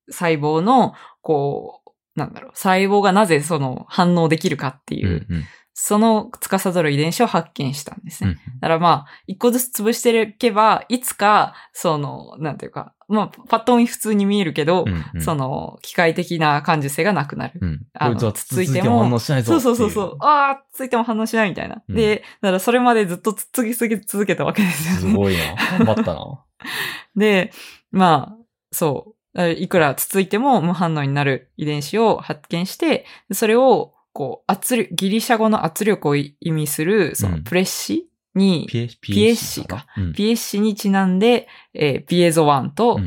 [0.10, 5.44] 細胞の、こう、なんだろう、細胞がなぜその反応できるかっていう、うんうん
[5.76, 8.30] その司る遺伝子を発見したんですね。
[8.30, 17.60] うんだからまあ、一個ずつ潰していけば、いつか、その、なんていうか、まあ、パッと見普通に見えるけど、うんうんその、機械的な感受性がなくなる。
[17.60, 17.82] うん。
[17.94, 19.76] あのつはついてもも反応しないぞそう。
[19.76, 20.18] そうそうそう。
[20.20, 21.82] ああ、ついても反応しないみたいな。
[21.90, 25.12] うんで、だからそれまでずっとつっつきすぎ続けたわけですよね。
[25.12, 25.56] すごいな。
[25.80, 26.44] 頑張ったな。
[27.16, 27.52] で、
[27.92, 29.50] まあ、そう。
[29.58, 39.88] いくらつついても無反応になる遺伝子を発見して、それを、こう、圧力、ギリシャ語の圧力を意味する、そのうんプレッシに、ピエピエッシか。
[39.98, 43.00] うんピエッシにちなんで、えーピエゾ1と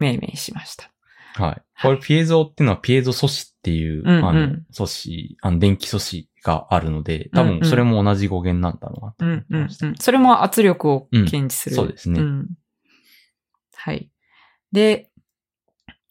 [0.00, 0.90] 命名しました。
[1.34, 1.62] はい。
[1.80, 9.86] これピエゾっていうのはピエゾ素子っていう、うんうんあの、素子、あの、電気素子があるので、多うんうん分それも同じ語源なんだろうなとうんうん思ってました。
[9.86, 9.94] うん。
[9.96, 11.76] それも圧力を検知する。
[11.76, 12.48] うんそうですねん
[13.82, 14.08] はい。
[14.70, 15.10] で、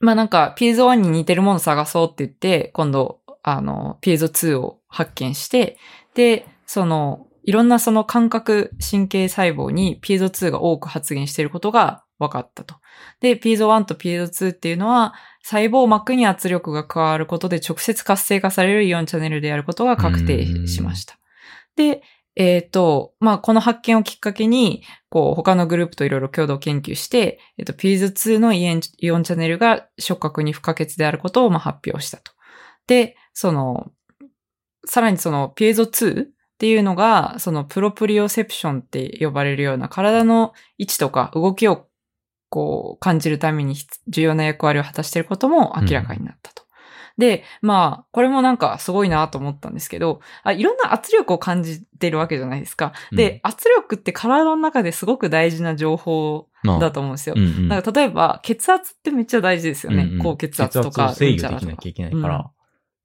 [0.01, 5.77] まあなんか、ピエゾ1に似てるものを探そうって言って、今度、あの、ピエゾ2を発見して、
[6.13, 12.75] で、その、いろんなその感覚神経細胞にピエゾ2が多く発現していることが分かったと。
[13.21, 21.17] で、ピエゾ1とピエゾ2っていうのは、細胞膜に圧力が加わることで直接活性化されるイオンチャネルであることが確定しました。
[21.77, 22.03] で、
[22.35, 28.69] えっ、と、まあ、この発見をきっかけに、こう、他のグループといろいろ共同研究して、えっ、と、ピーズ2のイ
[29.11, 32.31] オンチャンネルが触覚に不可欠であることをま発表したと。
[32.87, 33.91] で、その、
[34.85, 36.27] さらにその、ピエゾ2っ
[36.57, 41.87] ていうのが、その、プロプリオセプションって呼ばれるような体の位置とか動きを
[42.51, 43.75] こう、感じるために
[44.09, 46.63] 重要な役割を果たしていることも明らかになったと。
[47.21, 52.93] で、まあ、これもなんかすごいなと思ったんですけどあ、いろんな圧力を感じてるわけじゃないですか。
[53.11, 57.35] で、うん圧力って体の中ですごく大事な情報まあだと思うんですよ。
[57.37, 60.03] うんうんだから例えば、血圧ってめっちゃ大事ですよね。
[60.03, 61.09] うんうん高血圧とか。
[61.09, 62.51] 血圧を制御できなきゃいけないから、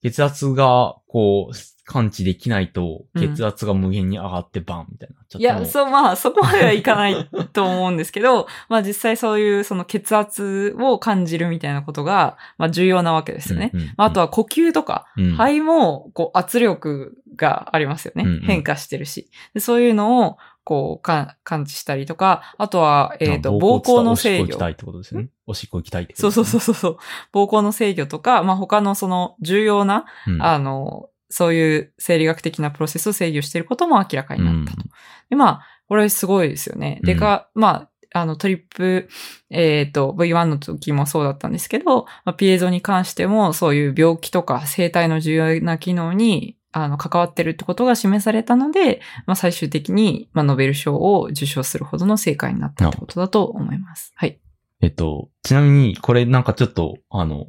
[0.03, 1.55] 血圧が、こう、
[1.87, 13.71] 感知できないと、うん血圧が無限に上がってバンみたいになっちゃっていや、そう、まあ、そこまではいかないと思うんですけど、 まあ実際そういうその血圧を感じるみたいなことが、まあ重要なわけですよね。
[13.73, 18.25] うんうんうんまああとは呼吸とか、うん肺も、こう、圧力がありますよね。
[18.25, 19.31] うんうん変化してるし。
[19.55, 24.59] でそういうのを、こう、か感知したりとか、あとは、えっ、と、膀胱の制御おしっこ行き。
[24.59, 25.29] たいってことですよね。
[25.47, 26.47] おしっこ行きたいってこそうとね。
[26.47, 26.99] そうそうそうそう。
[27.33, 34.89] 膀胱の制御とか、まあ他のその重要な、うんあの、そういう生理学的なプロセスを制御していることも明らかになったと。
[35.31, 37.01] で、まあ、これすごいですよね。
[37.03, 39.09] でか、まあ、あの、トリップ、
[39.51, 54.13] えっ、と、V1 の時もそうだったんですけど、まあ、ピエゾに関しても、そういう病気とか生体の重要な機能に、あの、関わってるってことが示されたので、まあ、最終的に、まあ、ノーベル賞を受賞するほどの成果になったってことだと思います。
[54.15, 54.41] はい。
[54.83, 57.47] えっと、ちなみに、これなんかちょっと、あの、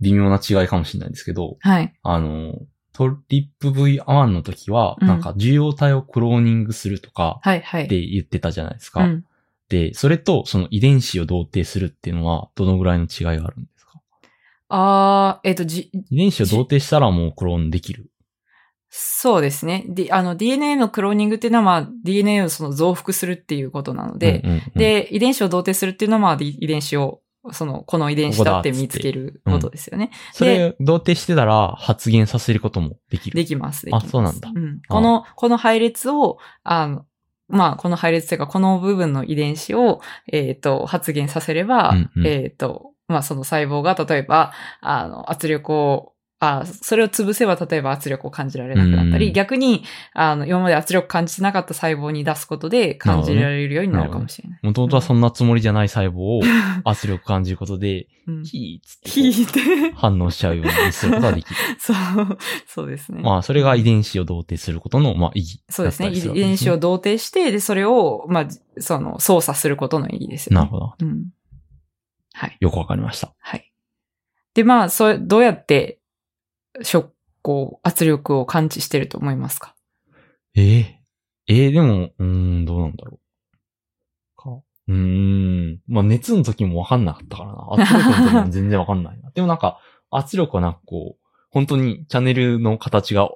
[0.00, 1.92] 微妙な違いかもしれないんですけど、はい。
[2.02, 2.54] あの、
[2.98, 7.40] トリップ V1 の時は、うんなんか受容体をクローニングするとか。
[7.46, 9.04] って言ってたじゃないですか。
[9.04, 9.24] うん。
[9.68, 14.00] で、それとその遺伝子を同定するっていうのは、どのぐらいの違いがあるんですか？
[14.68, 18.10] あー、えっ、と、じ、遺伝子を同定したらもうクローンできる。
[18.90, 19.84] そうですね。
[19.86, 27.20] で、あの、DNA のクローニングっていうのは、まあ、DNA をその増幅するっていうことなので、うんうんうん、で、遺伝子を同定するっていうのは、まあ、で遺伝子を、
[27.52, 30.10] その、この遺伝子だって見つけることですよね。
[30.32, 33.36] それ同定してたら発現させることもできる。
[33.36, 33.86] できます。
[33.86, 34.80] できあますそうなんだうん。
[34.88, 37.04] この、この配列を、あの、
[37.48, 49.82] まあ、この配列というか、この部分の遺伝子を、えっ、と、発現させれば、うんうんえっ、と、まあ、その細胞が、例えば、あの、圧力を、あそれを潰せば、例えば圧力を感じられなくなったり、うん逆に、
[50.14, 54.60] あの、今まで圧力感じてなかった細胞に出すことで感じられるようになるかもしれない。
[54.62, 56.40] もともとはそんなつもりじゃない細胞を
[56.84, 59.92] 圧力感じることで、うんヒーって引いて。
[59.96, 61.56] 反応しちゃうようにすることができる。
[61.78, 61.96] そう、
[62.66, 63.22] そうですね。
[63.22, 66.10] まあ、それが遺伝子を同定することの、まあ、意義、そうですね。
[66.10, 66.78] 遺伝子を。
[66.78, 68.48] 同定して、で、それを、まあ、
[68.80, 70.56] その、操作することの意義ですよね。
[70.60, 70.94] なるほど。
[71.00, 71.26] うん。
[72.34, 72.56] はい。
[72.60, 73.34] よくわかりました。
[73.38, 73.72] はい。
[74.54, 75.97] で、まあ、それ、どうやって、
[76.82, 77.12] 食、
[77.42, 79.74] こう、圧力を感知してると思いますか？
[80.54, 81.00] ええ
[81.46, 83.20] ええでも、うーん、どうなんだろう。
[84.36, 84.50] か。
[84.88, 85.80] うーん。
[85.88, 87.66] まあ、熱の時もわかんなかったからな。
[87.72, 89.30] 圧力の時も全然わかんないな。
[89.30, 93.30] でもなんか、圧力はなんかこう、本当にチャンネルの形が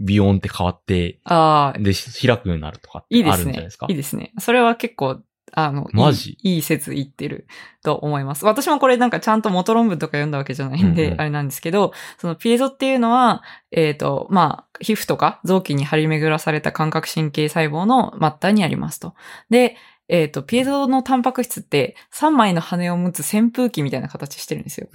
[0.00, 3.86] ビヨーンって変わって、ああ、で、開くようになるとかってあいいですねるんじゃないですか？。
[3.90, 4.32] いいですね。
[4.38, 5.22] それは結構、
[5.56, 6.36] あの、マジ？
[6.42, 7.46] いい説言ってる
[7.82, 8.44] と思います。
[8.44, 19.14] 私もこれなんかちゃんと元論文とか読んだわけじゃないんで、うんうんあれなんですけど、そのピエゾっていうのは、えっ、と、まあ、皮膚とか臓器に張り巡らされた感覚神経細胞の末端にありますと。
[19.48, 19.76] で、
[20.08, 24.88] えっ、と、ピエゾのタンパク質って3枚の羽を持つ扇風機みたいな形してるんですよ。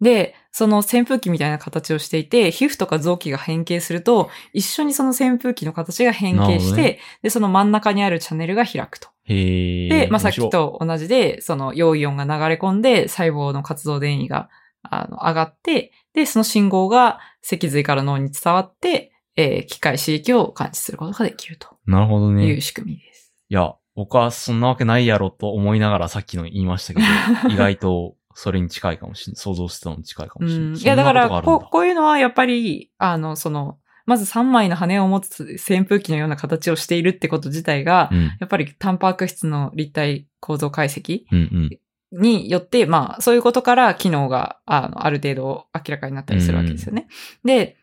[0.00, 9.08] で、その扇風機みたいな形をしていて、皮膚とか臓器が変形すると、一緒にその扇風機の形が変形して、ねで、その真ん中にあるチャンネルが開くと。
[9.26, 9.88] へえ。
[9.88, 10.50] で、まあ、さっき。
[10.50, 14.48] と同じで、その陽イオンが流れ込んで、細胞の活動電位が
[14.82, 22.46] あの上がって、で、その信号が脊髄から脳に伝わって、えー機械刺激を感知することができるとなるほどね。
[22.46, 23.34] いうい仕組みです。
[23.48, 27.06] や、僕はそんなわけないやろと思いながらさっきの言いましたけど、
[27.52, 29.40] 意外とそれに近いかもしれない。
[29.40, 30.68] 想像してたのに近いかもしれない。
[30.68, 30.76] うん。
[30.76, 38.24] いや、だから、こう、ここういうのはやっぱり、あの、その、まず3枚の羽を持つ扇風機のような形をしているってこと自体が、うん。
[38.40, 41.78] やっぱりタンパク質の立体構造解析うんうん。
[42.20, 47.08] によって、まあ、そういうことから機能が、あの、ある程度明らかになったりするわけですよね。
[47.44, 47.76] で、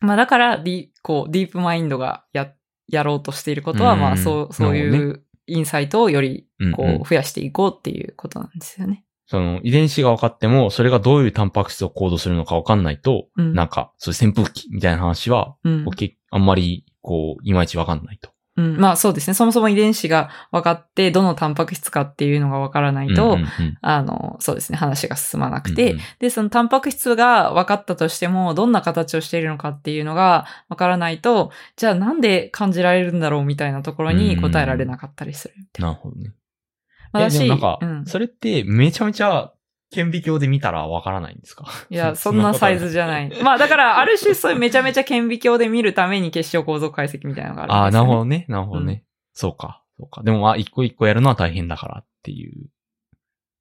[0.00, 2.52] まあ、だから、ディこう、ディープマインドがや、
[2.88, 6.46] やろうとしていることは、うんまあ、そう、そういうインサイトをより、
[6.76, 9.04] こうんうんう、増やしていこうっていうことなんですよね。
[9.30, 15.86] その遺伝子が分かっても、それがどういうタンパク質を行動するのか分かんないと、うんなんか、そういう扇風機みたいな話は、うん
[16.32, 18.30] あんまり、こう、いまいち分かんないと。
[18.56, 19.34] うん、まあそうですね。
[19.34, 24.78] そもそも遺伝子が分かって、どのタンパク質かっていうのが分からないと、うんうんうんあの、そうですね。
[24.78, 35.54] 話が進まなくて、うんうんで、そのタンパク質が分かったとしても、どんな形をしているのかっていうのが分からないと、じゃあなんで感じられるんだろうみたいなところに答えられなかったりする。
[35.78, 36.32] なるほどね。
[37.12, 39.52] まあ、え、だしでもなんか、うん、それってめちゃめちゃ
[39.92, 41.66] 顕微鏡で見たらわからないんですか？
[41.90, 43.42] いや、 そんなサイズじゃない。
[43.42, 48.06] まあだから、ある種そういうめちゃめちゃ顕微鏡で見るために結晶構造解析みたいなのがあるんああ、ですよ、ね。
[48.06, 48.46] なるほどね。
[48.48, 49.04] なるほどね。
[49.32, 49.82] そうか。
[49.98, 50.22] そうか。
[50.22, 52.68] でも、まあ、一個一個やるのは大変だからっていう。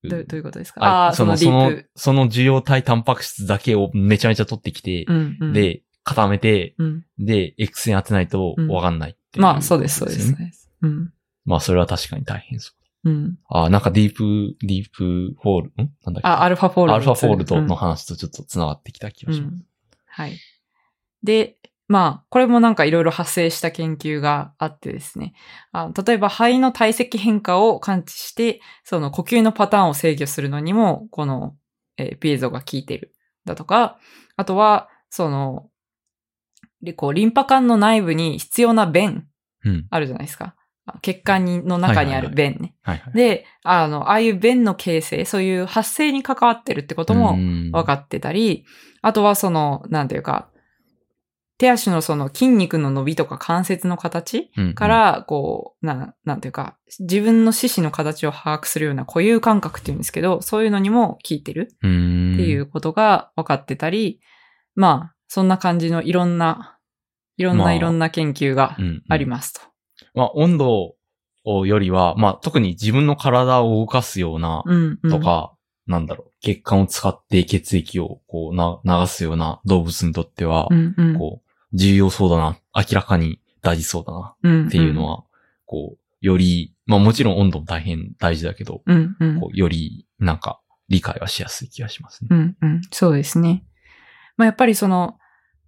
[0.04, 0.82] どうどういうことですか？
[0.86, 10.32] ああー、そのデそのその受容体タンパク質だけをめちゃめちゃ取ってきて、うんうん、、で、固めて、うん、で、X 線当てないとわかんないっていう、まあそうです、そうです。
[10.32, 11.14] よねそうですうん。
[11.44, 12.79] まあ、それは確かに大変そう。
[13.04, 13.38] うん。
[13.48, 15.92] ああ、なんかディープ、ディープフォール、ん？
[16.04, 16.28] なんだっけ？
[16.28, 19.54] あ、 AlphaFold。AlphaFold うんの話とちょっと繋がってきた気がします。
[19.54, 19.66] うん
[20.08, 20.38] はい。
[21.24, 21.56] で、
[21.88, 25.34] まあ、これもなんかいろいろ発生した研究があってですね。
[25.72, 31.56] あ例えば肺の体積変化を感知して、その呼吸のパターンを制御するのにも、この、
[31.98, 33.14] えーピエゾが効いてる。
[33.46, 33.98] だとか、
[34.36, 35.70] あとは、その、
[36.82, 39.28] でこう、リンパ管の内部に必要な弁
[39.64, 39.88] うん。
[39.90, 40.56] あるじゃないですか。
[40.96, 42.74] あ血管にの中にある弁ね。
[43.14, 47.34] で、あの、ああいう弁の形成、そういう発生に関わってるってことも
[47.72, 48.66] 分かっってたり、
[49.02, 50.50] あとはその、なんていうか、
[51.58, 64.22] 手足のその筋肉の伸びとか関節の形てか、ら、こう、なん、なんていうか、自分の四肢の形を把握するような固有感覚っていうんですけど、そういうのにも効いてるうんっていうことが分かってたり、
[64.76, 66.80] まあ、そんな感じのいろんな、
[67.36, 68.78] いろんまあないろんな研究が
[69.10, 69.30] ありす。
[69.30, 69.62] ますと。
[70.20, 70.96] まあ、温度
[71.46, 75.10] よりは、まあ、特に自分の体を動かすような、うん、うん。
[75.10, 75.54] とか、
[75.88, 81.18] なんだろう、血管を使って血液をこうな流すような動物にとっては、うん、うん。
[81.18, 85.24] こう、重要そうだな、明らかに大事そうだなうん、っていうのは、
[85.66, 89.40] こう、より、まあもちろん温度も大変大事だけど、うん、うん。
[89.40, 90.60] こうより、なんか、
[90.90, 92.28] 理解はしやすい気がしますね。
[92.32, 92.82] うんうん。
[92.92, 93.64] そうですね。
[94.36, 95.19] まあ、やっぱりその、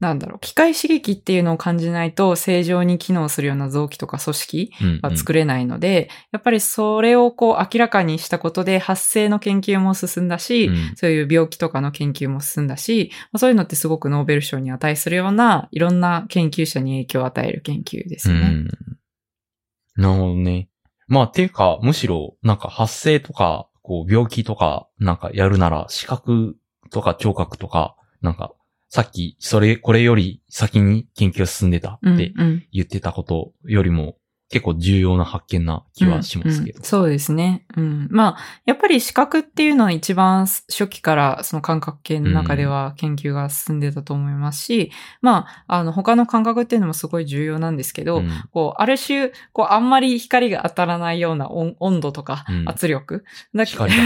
[0.02, 18.42] なんだろう、機械刺激っていうのを感じないと正常に機能するような臓器とか組織うん、は作れないので、やっぱりそれをこう明らかにしたことで発生の研究も進んだし、うんそういう病気とかの研究も進んだし、まあそういうのってすごくノーベル賞に値するような、いろんな研究者に影響を与える研究ですよね。
[18.42, 18.68] うん。
[19.98, 20.70] なるほどね。
[21.08, 26.56] まあ、ていうか、むしろ、なんか発生とか、こう、病気とか、なんかやるなら、視覚
[26.90, 28.54] とか聴覚とか、なんか、
[28.94, 32.68] さっき、それ、これより先に研究が進んでたうんってうん。
[32.74, 34.18] 言ってたことよりも、
[34.52, 36.78] 結構重要な発見な気はしますけど。
[36.78, 37.66] うんうんそうですね。
[37.78, 38.08] うん。
[38.12, 44.92] まあ、やっぱり視覚っていうのは一番初期からその感覚系の中では研究が進んでたと思いますし、
[45.22, 53.24] まあ、あの、他の感覚っていうのもすごい重要なんですけど、うんこう、ある種、こう、あんまり光が当たらないような温温度とかうん圧力。
[53.56, 53.98] だけ光だ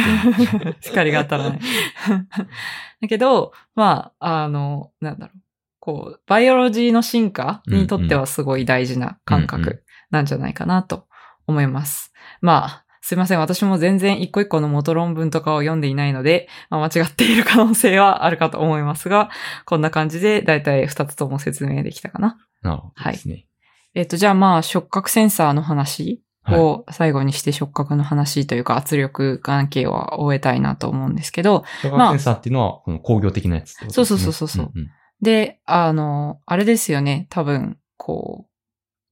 [0.59, 1.59] け 光が当たらない。
[3.01, 5.39] だけど、まあ、あの、なんだろう。
[5.79, 9.83] こう、バイオロジーの進化にとってはすごい大事な感うんうん覚
[10.15, 11.05] なんじゃないかなと
[11.45, 12.13] 思います。
[12.41, 13.39] まあ、すいません。
[13.39, 19.29] 私も全然一個一個の元論文とかを読んでいないので、まあ、間違っている可能性はあるかと思いますが、
[19.65, 22.37] こんな感じでだいたい二つとも説明できたかな。
[22.63, 23.45] なるほどですね。
[23.93, 33.89] えっ、と、じゃあまあ、触覚センサーの話を最後にして触覚の話というか圧力関係は終えたいなと思うんですけど、触覚センサーっていうのは、この工業的なやつね。
[33.89, 34.89] そうそうそうそううんうん
[35.21, 38.54] で、あの、あれですよね、多分、こう、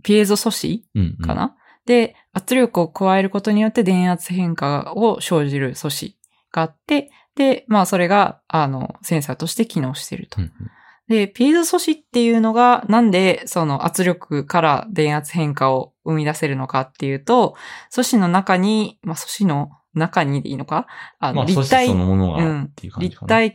[0.04, 1.26] ピエゾ素子うんうん。
[1.26, 6.18] かな、で、圧力を加えることによって電圧変化を生じる素子
[6.52, 10.42] があって、で、まあそれが、あの、センサーとして機能していると。
[10.42, 10.72] うんうん。
[11.08, 17.56] で、ピエゾ素子っていうのが、なんでその圧力から電圧変化を生み出せるのかっていうと、
[17.90, 20.88] 素子の中に、まあ素子の中にでいいのか？
[21.20, 23.28] あの、まあ、立体、そのものうん立かな。
[23.28, 23.52] 体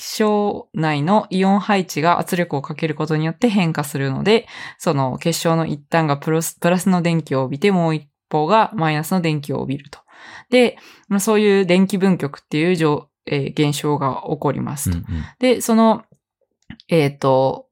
[0.00, 4.46] 結晶内のイオン配置が圧力をかけることによって変化するので、
[4.78, 9.98] その結晶の一端がプラスプラスの電気を帯びて、もう一方がマイナスの電気を帯びると。
[10.48, 10.78] で、
[11.08, 14.96] まあ、そういう電気分極っていう状、えー現象が起こりますと。
[14.96, 16.04] うんうんで、その、
[16.88, 17.66] えっ、と、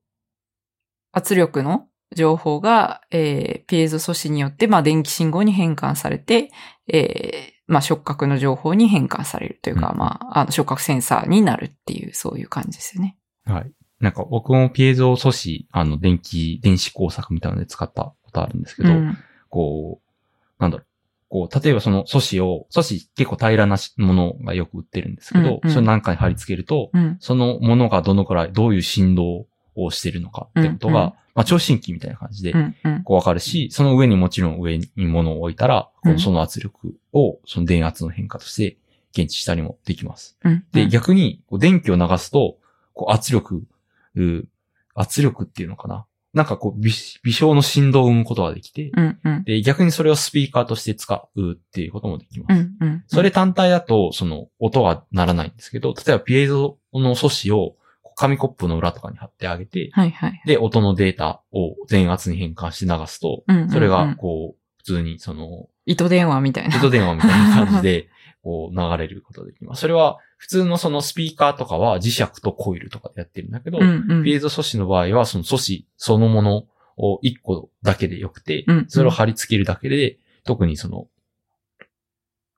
[1.13, 6.51] 圧力の情報が、えーピエゾ素子によって、まあ、電気信号に変換されて、
[6.89, 13.17] えーまあ、触覚の情報に変換されるというか、うんまあ、あの、触覚センサーになるっていう、そういう感じですよね。
[13.45, 13.71] はい。
[14.01, 19.19] なんか僕もピエゾ素子、あの、電気、電子工作みたいなので使ったことあるんですけど、うん。
[19.51, 20.87] こう、なんだろう。
[21.29, 27.17] こう、例えばその素子を、素子結構平らなしものがよく売ってるんですけど、うんうんそれなんかに貼り付けると、うん。
[27.21, 32.75] そのものがどのくらい、どういう振動をしてるのかってことが、まあ、聴診器みたいな感じでう、ん。
[32.83, 33.03] うん。
[33.05, 38.77] こうわかるし、その上にもちろん上に物を置いたら、その圧力を、その電圧の変化として
[39.13, 40.37] 検知したりもできます。
[40.43, 40.65] うん。
[40.73, 42.59] で、逆に、電気を流すと、
[42.93, 43.63] こう圧力、
[44.17, 44.49] う
[44.97, 46.07] 圧力っていうのかな？
[46.35, 46.91] なんかこう微、
[47.23, 49.19] 微小の振動を生むことができて、うん。
[49.23, 49.45] うん。
[49.45, 52.61] で、逆にそれをスピーカーとして使うっていうこともできます。
[52.61, 52.77] うん。
[52.81, 53.05] うん。
[53.07, 57.77] それ単体だと、その、音は鳴らないんですけど、例えばピエゾの素子を、
[58.19, 60.43] 紙コップの裏とかに貼ってあげて、はいはい。
[60.45, 63.71] で、音のデータを電圧に変換して流すと、うん。
[63.71, 66.77] それがうん、こう、普通に、その、糸電話みたいな。
[66.77, 68.09] 糸電話みたいな感じで、
[68.43, 69.83] こう、流れることができます。
[69.83, 74.07] それは、普通のそのスピーカーとかは磁石とコイルとかでやってるんだけど、うん。
[74.09, 74.25] うん。
[74.25, 76.65] ピエゾ素子の場合は、その素子そのもの
[76.97, 81.07] を1個だけでよくて、うんそれを貼り付けるだけで、特にその、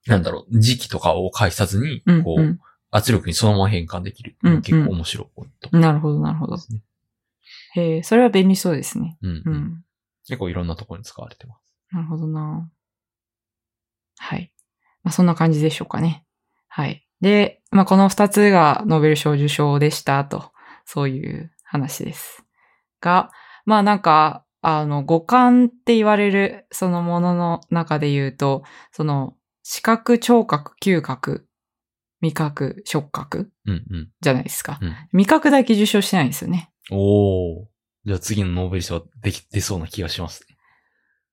[0.06, 2.60] なんだろう、時期とかを介さずにうん、こう、うん
[2.90, 6.56] 圧力にそのまま変換できるうのが結構面白いポイントなるほど、なるほど。
[7.74, 9.16] へえ、それは便利そうですね。
[9.22, 9.84] うんうんうん。
[10.26, 11.60] 結構いろんなところに使われてます。
[11.92, 12.70] なるほどな。
[14.18, 14.52] はい。
[15.02, 16.24] まあ、そんな感じでしょうかね。
[16.68, 17.06] はい。
[17.20, 20.52] で、まあ、この二つがノーベル賞受賞でしたと、
[20.84, 22.44] そういう話です。
[23.00, 23.30] が、
[23.64, 28.62] まあなんか、あの、五感って言われるそのものの中で言うと、
[28.92, 31.46] その、視覚、聴覚、嗅覚、
[32.20, 33.50] 味覚、触覚？
[33.66, 34.08] うんうん。
[34.20, 34.78] じゃないですか。
[34.80, 36.70] うん味覚だけ受賞してないんですよね。
[36.90, 37.64] おー。
[38.06, 40.56] じゃあ次のノーベル賞でき、出そうな気がしますね。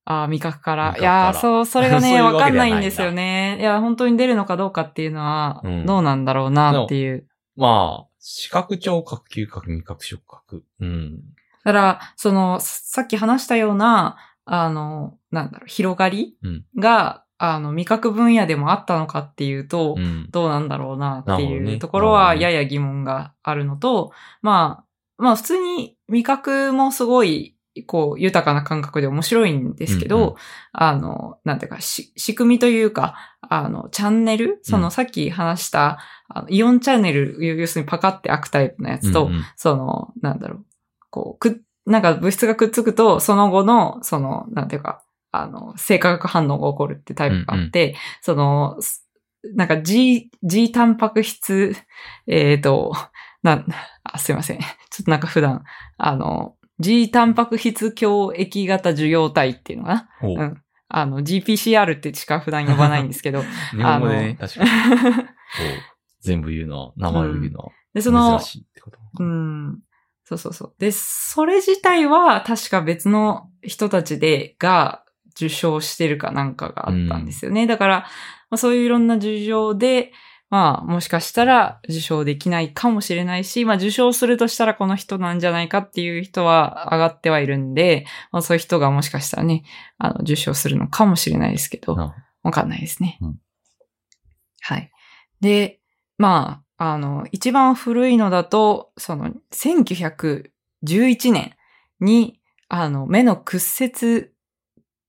[0.06, 0.96] ああ、味覚から。
[0.98, 3.58] いやー、そう、それがね、 うわわかんないんですよね。
[3.60, 7.28] いや、本当に出るのかどうかっていうのはうん、どうなんだろうなっていう。
[7.56, 10.64] まあ、視覚、聴覚、嗅覚、味覚、触覚。
[10.80, 11.20] うん。
[11.64, 20.28] だから、その、さっき話したような、あの、なんだろう、広がりうんが、あの、味覚分野でもあったのかっていうと、うん。
[20.32, 24.12] どうなんだろうなっていうところはやや疑問があるのと、
[24.42, 30.36] まあ、まあ普通に味覚もすごい、こう、豊かな感覚で面白いんですけど、うんうん。
[30.72, 39.44] あの、なんていうか、し仕組みというか、あの、チャンネルそのさっき話した、あのイオンチャンネル、要するにパカって開くタイプのやつと、うんうん。
[39.56, 40.66] その、なんだろう、
[41.12, 45.04] こう、くっ、なんか物質がくっつくと、その後の、その、なんていうか、
[45.42, 49.08] あの、生化学反応が起こるってタイプがあって、その、す
[49.56, 51.76] なんか G、G タンパク質、
[52.28, 52.94] えっ、と、
[53.44, 53.64] な
[54.18, 54.60] すいません。
[54.60, 54.66] ちょ
[55.02, 55.64] っとなんか普段、
[55.98, 60.10] あの、G タンパク質強液型受容体っていうのかな？
[60.22, 60.62] おうん。
[60.90, 63.42] あの、GPCR ってしか普段呼ばないんですけど、
[63.76, 64.70] 日本語でね、確かに。
[66.22, 69.00] 全部言うのは、名前を言うのはで、その珍、しいってこと。
[69.20, 69.80] うん。
[70.24, 70.74] そうそうそう。
[70.78, 75.04] で、それ自体は確か別の人たちで、が
[75.38, 77.68] 受賞してるかなんかがあったんですよね。
[77.68, 77.96] だから、
[78.50, 80.12] まあ、そういういろんな受賞で、
[80.50, 89.64] まあ、もしかしたら受賞できないかもしれないし、まあ、受賞するとしたらこの人なんじゃないかっていう人は上がってはいるんで、まあ、そういう人がもしかしたらね、
[89.98, 93.18] あの、受賞するのかもしれないですけど、なわかんないですね。
[93.22, 93.40] うん
[94.68, 94.92] はい。
[95.40, 95.80] で、
[96.18, 101.56] まあ、あの、一番古いのだと、その、1911年
[102.02, 104.32] に、あの、目の屈折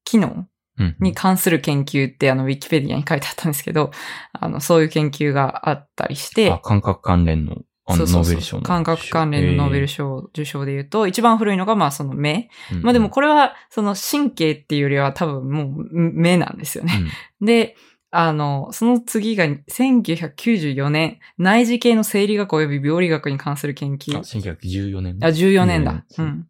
[0.09, 0.47] 機能
[0.79, 0.97] うん。
[1.01, 3.91] に関する研究って、あの、ウィキペディアに書いてあったんですけど、
[4.33, 7.57] あの、そういう研究があったりして、あ、感覚関連の、
[7.89, 8.63] そうそうそうノーベル賞の。
[8.63, 12.49] 感覚関連のノーベル賞受賞で言うと、一番古いのが、まあ、その目。
[12.73, 12.83] うん。
[12.83, 16.93] まあでもこれは、その神経っていうよりは多分もう目なんですよね。
[17.41, 17.75] うん、で、
[18.11, 24.23] あの、その次が1994年、内耳系の生理学及び病理学に関する研究あ、。
[24.23, 25.19] 1914年。
[25.21, 26.05] あ、14年だ。
[26.13, 26.47] 14う年ん。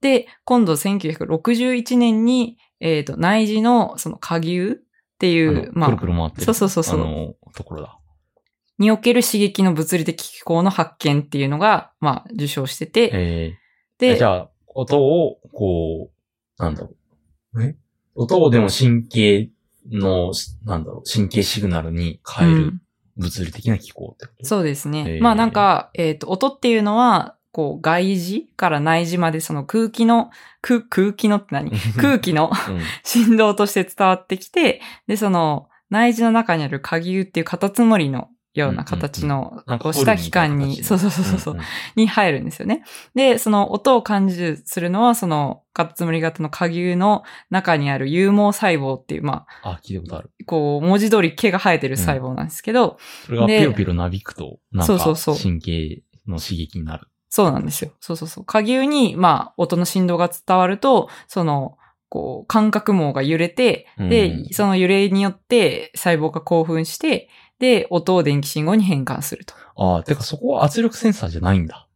[0.00, 4.76] で、今度1961年に、えっ、と、内耳のその下牛っ
[5.18, 6.44] ていあう、のくるくる回ってる。
[6.44, 7.98] そうそうそうそうあの、ところだ。
[8.78, 13.52] における刺激の物理的機構の発見っていうのが、まあ、受賞してて、え
[13.98, 16.10] で、ー、じゃあ、音を、こ
[16.58, 16.90] う、なんだろ
[17.54, 17.64] う。
[17.64, 17.76] え？
[18.14, 19.50] 音をでも神経
[19.90, 20.32] の、
[20.64, 22.80] なんだろう、神経シグナルに変えるうん
[23.18, 25.18] 物理的な機構ってこと、そうですね。
[25.20, 30.30] まあなんか、えっ、と、音っていうのは、こう、外耳から内耳までその空気の、
[30.60, 31.72] 空空気のって何？
[31.96, 32.80] 空気のうん。
[33.02, 41.56] 振動として伝わってきて、で、その内耳の中にある下牛っていうカタツムリのような形の、こうした器官に、そうそうそうそう、
[41.96, 42.84] に入るんですよね。
[43.16, 50.30] で、その音を感じるするのは、そのカタツムリ型の下牛の中にある有毛細胞っていう、まあ、あ、聞いたことある。
[50.46, 55.36] こう、文字通り毛が生えてる細胞なんですけど、それがでピロピロなびくと、なんかそうそうそう。
[55.36, 57.08] 神経の刺激になる。
[57.38, 57.92] そうなんですよ。
[58.00, 58.44] そうそうそう。
[58.44, 61.78] 下牛に、まあ、音の振動が伝わると、その、
[62.08, 67.28] こう、感覚網が揺れて、うんで、その揺れによって細胞が興奮して、
[67.60, 69.54] で、音を電気信号に変換すると。
[69.76, 71.86] ああ、てかそこは圧力センサーじゃないんだ。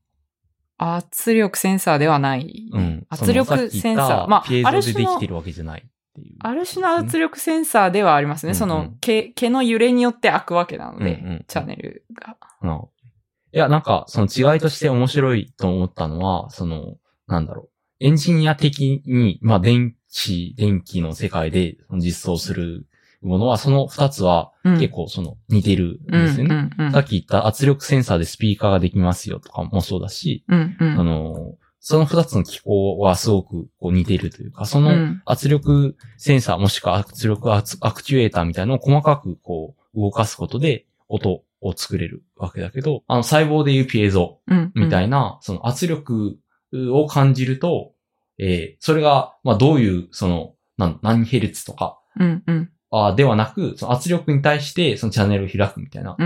[0.78, 2.68] 圧力センサーではない。
[2.72, 3.04] うん。
[3.08, 4.28] 圧力センサー。
[4.28, 5.84] まあ、ピエある種のゾでできて、るわけじゃないっ
[6.14, 6.36] ていう。
[6.38, 8.50] ある種の圧力センサーではありますね。
[8.50, 12.36] うんうんその毛、毛の揺れによって開くわけなので、うんうんチャンネルが。
[12.62, 12.80] うん
[13.52, 16.96] いや、なんか、その違いとして面白いと思ったのは、その、
[17.26, 17.68] なんだろう。
[18.00, 22.86] エンジニア的に、まあ、電子、電気の世界で実装する
[23.22, 26.70] ものは、その二つはうん結構その似てるんうんですよね。
[26.78, 44.72] うんうんさっき言った圧力センサーでスピーカーができますよとかもそうだし、うんうんあの、その二つの機構はすごくこう似てるというか、そのうん圧力センサーもしくは圧力アクチュエーターみたいなのを細かくこう動かすことで音を作れるわけだけど、あの細胞でいうピエゾうん。
[44.74, 46.38] みたいな、その圧力
[46.72, 47.92] を感じると、
[48.38, 52.70] えーそれが、まあどういう、その、なん何ヘルツとか、うんうん。
[52.90, 56.16] あーではなく、その圧力に対してそのチャンネルを開くみたいな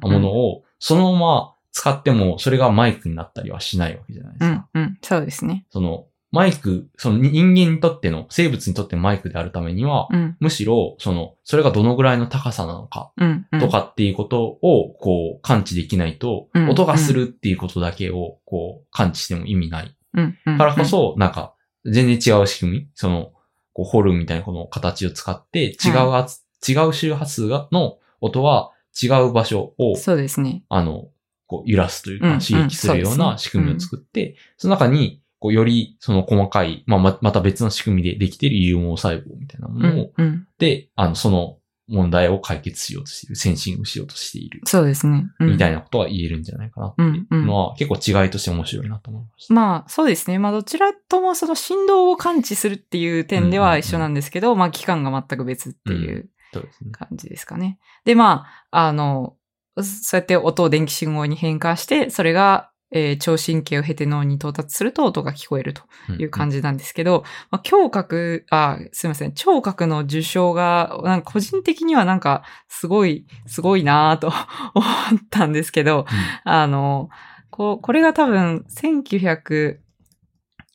[0.00, 4.68] ものを、そのまま使っても、それがマイクになったりはしないわけじゃないですか。
[4.74, 4.98] うんうん。
[5.02, 5.66] そうですね。
[5.70, 10.36] その、マイク、その人間にとっての、生物にとってのマイクであるためには、うん。
[10.40, 13.60] むしろ、その、それがどのぐらいの高さなのか、うんうん。
[13.60, 19.96] とかっていうことを、こう、感知できないと、うん音がするっていうことだけを、こう、感知しても意味ない。
[20.14, 21.54] うんうんからこそ、なんか、
[21.84, 23.32] 全然違う仕組み、その、
[23.72, 30.64] こう、ホルンみたいなこの形を使って、違う圧、違う周波数が、の音は違う場所を、そうですね。
[30.68, 31.10] あの、
[31.46, 32.38] こう、揺らすといううんうん。
[32.40, 45.26] か、刺激するような仕組みを作って、その中に、こう、より、その細かい、まあ、ま、また別の仕組みでできている有毛細胞みたいなもうのを、んうんで、あの、その問題を解決しようとしている、センシングしようとしている、そうですね。
[45.40, 49.52] うんみたいなことが言えるんじゃないかなっていうのは、結構違いとして面白いなと思いました。
[49.52, 50.38] まあ、そうですね。
[50.38, 56.90] まあ、どちらともその振動を感知するっていう点では一緒なんですけど、まあ、期間が全く別っていうそうですね。
[56.92, 57.78] 感じですかね。
[58.06, 59.36] で、まあ、あの、
[59.82, 65.82] そうやって音を電気信号に変換して、それが、えー聴神経を経て脳に到達すると音が聞こえると
[66.18, 66.54] いう感じ。
[66.54, 74.32] じなんですけど、まあ、聴覚、あ、すいません、聴覚の受賞が、なんか個人的にはなんか、すごい、すごいなぁと
[74.74, 74.88] 思っ
[75.30, 76.06] たんですけど、
[76.44, 77.10] あの、
[77.50, 79.78] こう、これが多分、1900、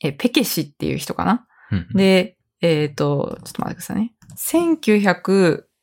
[0.02, 1.46] え、ペケシっていう人かな？
[1.70, 4.14] うん、で、えっ、と、ちょっと待ってくださいね。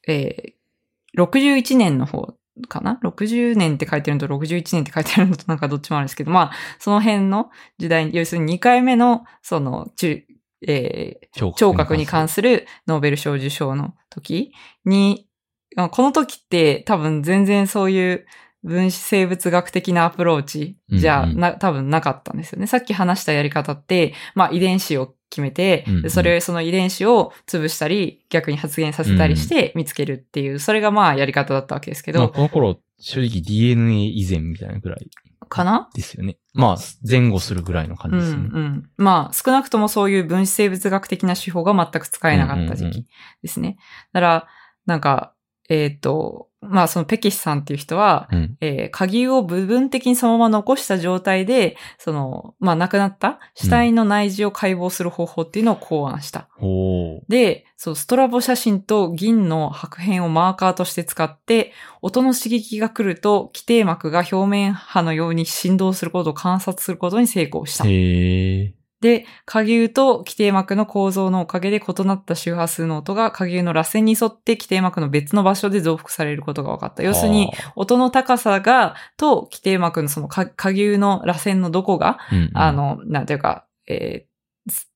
[0.08, 2.34] 1961年の方
[2.68, 10.24] かな ?60 年って書いてるのと61年って書いてるのとなんかどっちもあるんですけど、まあ、その辺の時代に、要するに2回目の、その、中、
[10.68, 14.54] えー聴覚に関すするノーベル賞受賞の時
[14.86, 15.28] に、
[15.76, 18.26] あこの時って多分全然そういう
[18.64, 22.68] 分子生物学的なアプローチじゃうんうんな、多分なかったんですよね。
[22.68, 35.10] さっき話したやり方って、まあ遺伝子を決めて、うんうんでそれ、その遺伝子を潰したり、逆に発現させたりして見つけるっていう、それがまあやり方だったわけですけまあ、ど、この頃、正直 DNA 以前みたいなぐらい
[35.48, 35.90] かな？
[35.94, 36.38] ですよね。
[36.54, 38.50] まあ、前後するぐらいの感うんじですよね。
[38.54, 38.90] うん。
[38.98, 43.06] まあ、少なくともそういう分子生物学的な手法が全く使えなかった時うんうんう期
[43.42, 43.78] ですね。
[44.14, 44.48] だから、
[44.86, 45.34] なんか、
[45.70, 48.58] えっ、と、まあ、そのペキシさんっていう人は、うん。
[48.62, 56.48] えー、鍵を部分的にそのまま残した状態で、その、まあ、亡くなった死体の内耳を解剖する方法っていうのを考案した。
[56.58, 57.32] ほう。
[57.32, 67.86] で、そう、ストラボ写真と銀の白片をマーカーとして使って、音の刺激が来ると、基底膜が表面波のように振動することを観察することに成功した。
[67.86, 68.77] へえ。
[69.00, 77.04] で、下牛と基底膜の構造のおかげで異なった周波数の音が下牛の螺旋に沿って基底膜の別の場所で増幅されることが分かった。
[77.04, 84.92] 要するに、は音の高さが、と基底膜のその下下牛の螺旋のどこが、あ、うんうんあ、の、なんていうか、えーす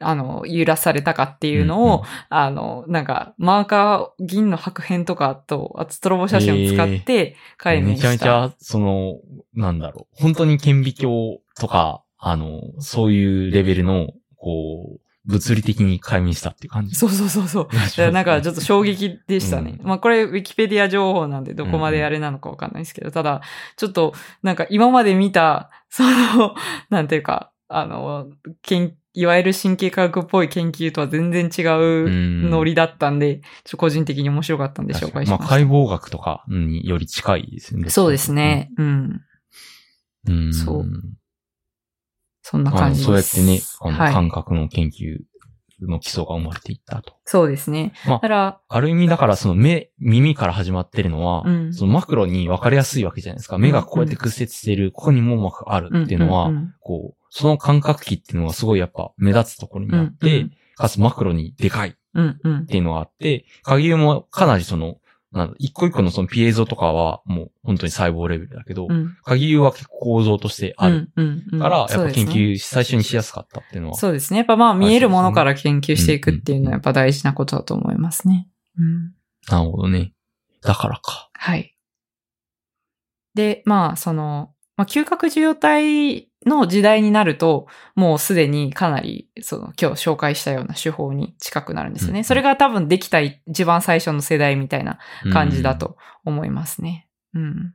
[0.00, 8.02] あの、揺らされたかっていうのを、うんうんあの、なんか、マーカー、銀の白片とかと、あとストロボ写真を使って解明めした。
[8.02, 9.16] ちゃめちゃ、その、
[9.54, 10.22] なんだろう。
[10.22, 16.94] 本当に顕微鏡とか、あの、そういうレベルの、こう、物理的に解明したっていう感じ？
[16.94, 17.68] そうそうそうそう。
[17.72, 19.76] だからなんかちょっと衝撃でしたね。
[19.78, 23.42] うんまあこれウィキペディア情報なんでどこまであれなのかわかんないですけど、ただ
[23.76, 26.54] ちょっとなんか今まで見た、 その、
[26.88, 28.30] なんていうか、あの、
[28.62, 35.56] 研いわゆる神経科学っぽい研究とは全然違うノリだったんで、ちょっと個人的に面白かったんで紹介しまあ、ました。
[35.56, 37.90] 解剖学とかにより近いですよね。
[37.90, 38.70] そうですね。
[38.78, 39.20] うん。
[40.28, 40.54] うん。
[40.54, 40.86] そう
[42.50, 43.04] そんな感じです。
[43.04, 45.18] そうやってね、あの、はい感覚の研究
[45.82, 47.12] の基礎が生まれていったと。
[47.26, 47.92] そうですね。
[48.06, 53.58] まあだから、ある意味だからその目、耳から始まってるのは、うんそのマクロに分かりやすいわけじゃないですか。
[53.58, 62.66] 目がこうやって屈折している、ここに網膜があるっていうのは、んんんこう、その感覚器っていうのがすごいやっぱ目立つところにあって、うんかつマクロにでかいっうんうん。
[62.66, 64.98] ていうのがあって、鍵もかなりその、
[65.30, 69.16] なんだ一個一個のそのピエゾとかはもう本当に細胞レベルだけど、うん。
[69.24, 73.96] 鍵は結構構造としてあるうんから、やっぱ研究最初にしやすかったっていうのは。
[73.96, 74.38] そうですね。
[74.38, 78.48] やっぱまあ見えるものから研究していくっていうのはやっぱ大事なことだと思いますね。
[78.78, 79.12] うん。
[79.48, 80.12] なるほどね。
[80.62, 81.28] だからか。
[81.34, 81.76] はい。
[83.34, 92.20] で、まあ、その、まあ、嗅覚受容体の時代になると、もうすでにかなり、その、今日紹介したような手法に近くなるんですよね。
[92.20, 94.98] うんそれが多分できた一番最初の世代みたいな
[95.32, 95.78] 感じだうん。
[95.78, 97.08] と思いますね。
[97.34, 97.54] うん。
[97.54, 97.72] なち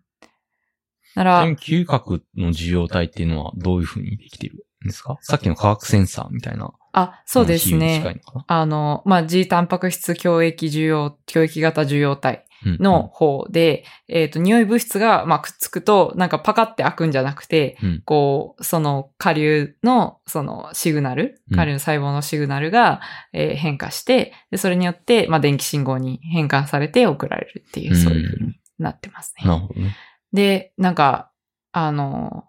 [1.15, 5.17] なら嗅覚の受容体っていうのはどういうふうにできてるんですか？
[5.21, 6.71] さっきの化学センサーみたいな。
[6.93, 8.21] あ、そうですね。
[8.47, 23.01] あの、まあ、G タンパク質共液受容、共液型受容体うんの、方で、えっ、と、匂い物質が、まあ、くっつくと、なんかパカって開くんじゃなくて、うんこう、その下流の、そのシグナル、うん下流の細胞のシグナルが、
[23.33, 29.47] えー変化して、でそれによって、まあ、電気信号に変換されて送られるっていう、そういう風になってますね。
[29.47, 29.95] なるほどね。
[30.31, 31.31] で、なんか、
[31.71, 32.45] あの、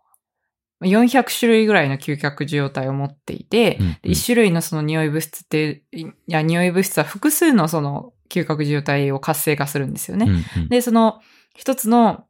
[0.83, 10.27] 400種類ぐらいの嗅覚受容体を持っていて、うんで一種類のその匂い物質って、いや、匂い物質は複数のその嗅覚受容体を活性化するんですよね。
[10.27, 11.21] うんうんで、その
[11.57, 12.25] 一つの、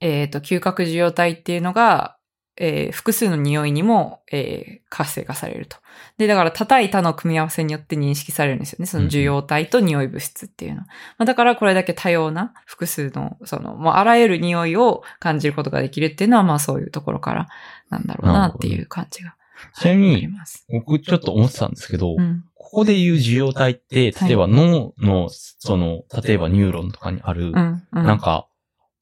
[0.00, 2.15] えっ、と、嗅覚受容体っていうのが、
[2.58, 5.76] えー複数の匂いにも、えー活性化されると。
[6.16, 8.86] で、だから、叩いたの組み合わせによって認識されるんですよね。
[8.86, 10.86] その受容体と匂い物質っていうのは。
[11.18, 17.48] まあ、だから、これだけ多様な複数の、その、もうあらゆる匂いを感じることができるっていうのは、まあそういうところから
[17.90, 19.34] なんだろうなっていう感じが。
[19.74, 20.28] ちなみに。
[20.70, 22.44] 僕ちょっと思ってたんですけど、うん。
[22.54, 27.52] ここで言う受容体って、例えば脳の、その、例えばニューロンとかにある。
[27.52, 28.46] なんか、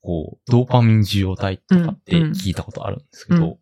[0.05, 3.57] こう、ドーパミン受容体とかってうんうん聞いたことあるんですけど、うん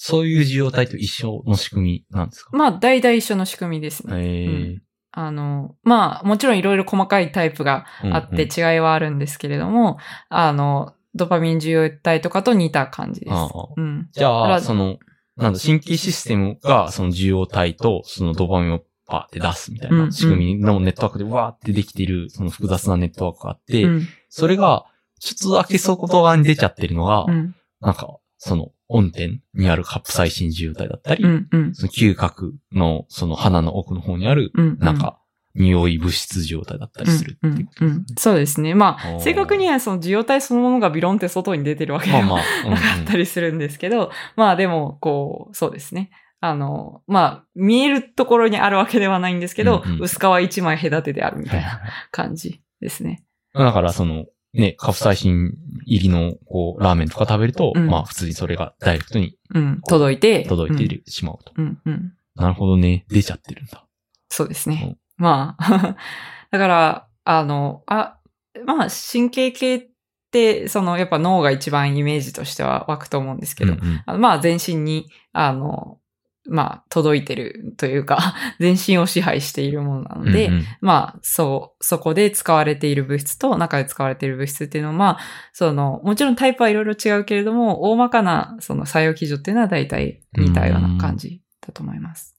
[0.00, 2.56] そういう受容体と一緒の仕組みなんですか？
[2.56, 4.14] まあ、大体一緒の仕組みですね。
[4.16, 4.78] ええ
[5.10, 9.98] あの、まあ、もちろんいろいろ細かいタイプがあってうん違いはあるんですけれども、
[10.28, 13.32] あの、ドパミン受容体とかと似た感じです。
[13.76, 14.08] うん。
[14.12, 14.98] じゃあ、その、
[15.36, 24.08] なんだ、神経システムが、その受容体と、そのドーパミンをパーって出すみたいうんうなん仕組みのネットワークでわーってできている、その複雑なネットワークがあって、うん。
[24.28, 24.84] それが、
[25.18, 27.54] ちょっとだけ外側に出ちゃってるのが、うん。
[27.80, 31.48] なんか、その、音点にあるカプサイシン受容体だったり、うん。
[31.50, 31.74] うん。
[31.74, 34.78] その嗅覚の、その鼻の奥の方にある、うん。
[34.78, 35.20] なんか、
[35.54, 38.74] 匂い物質受容体だったりするっていうことうんうんそうですね。
[38.74, 46.10] まあ、正確にはその受容体そのものがビロンって外に出てるわけではまあまあ、うんうなんかったりするんですけど、まあでも、こう、そうですね。
[46.40, 51.80] あの、まあ、見えるところにあるわけではないんですけど、うんうん薄皮一枚隔てであるみたいな
[52.12, 53.24] 感じですね。
[53.54, 59.80] だから、その、ね、カプサイシン入りの、こう、ラーメンとか食べると、うんまあ、普通にそれがダイレクトにうん。
[59.86, 60.44] 届いて。
[60.44, 61.52] 届いているしまうと。
[61.56, 61.78] うん。
[61.84, 61.92] うん。
[61.92, 62.12] うん。
[62.34, 63.04] なるほどね。
[63.08, 63.84] 出ちゃってるんだ。
[64.30, 64.96] そうですね。
[65.16, 65.96] まあ、
[66.50, 68.18] だから、あの、あ、
[68.64, 69.86] まあ、神経系っ
[70.30, 75.98] て、その、やっぱ脳が一番イメージとしては湧くと思うんですけど、うんうんあのまあ、全身に、あの、
[76.48, 80.64] まあ、届いてるというか、 全身を支配しているものなので、うんうん。
[80.80, 85.18] まあ、そう、そこで使われている物質と中で使われている物質っていうのは、まあ、
[85.52, 92.34] その、もちろんタイプはいろいろ違うけれども、大まかな、その作用基準っていうのは大体似たような感じだと思います。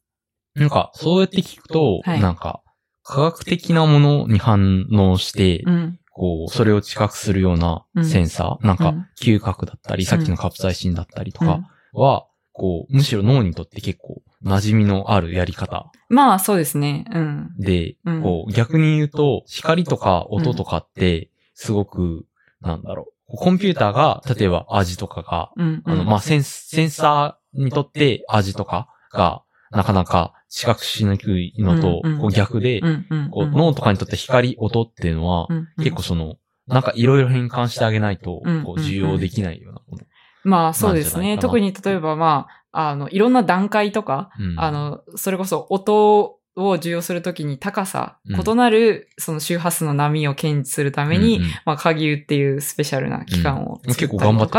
[0.56, 2.22] なんか、そうやって聞くと、はい。
[2.22, 2.62] なんか、
[3.04, 6.00] 科学的なものに反応して、うん。
[6.12, 11.62] こう、それを知覚するようなセンサー、なんかうん、嗅覚だったり、さっきのカプサイシンだったりとうんか
[11.94, 12.28] は、
[12.60, 17.06] こう、むしろ脳にとって結構馴染みのあるやり方まあ、そうですね。
[17.10, 17.56] うん。
[17.58, 22.26] で、うんこう、逆に言うと、光とか音とかって、すごく、
[22.60, 25.82] なんだろう、コンピューターが、例えば味とかが、うん。
[25.86, 32.82] あの、まあ、センス、センサーにとって味とかが、なかなか視覚しにくいのとこう逆で、
[33.12, 36.36] 脳とかにとって光、音っていうのは、うん、結構その、
[36.68, 40.04] なんかいろいろ変換してあげないとうん、こう、受容できないようなもの。
[40.50, 41.38] まあ、そうですね。
[41.38, 54.50] 特に例えば、まあ、あの、いろんな段階とか、うんあ、の、それこそ音を受容するときに高さ、うん異なるその周波数の波を検知するために、うんうんまあ、鍵っていうスペシャルな機関を作ったり結構頑張っ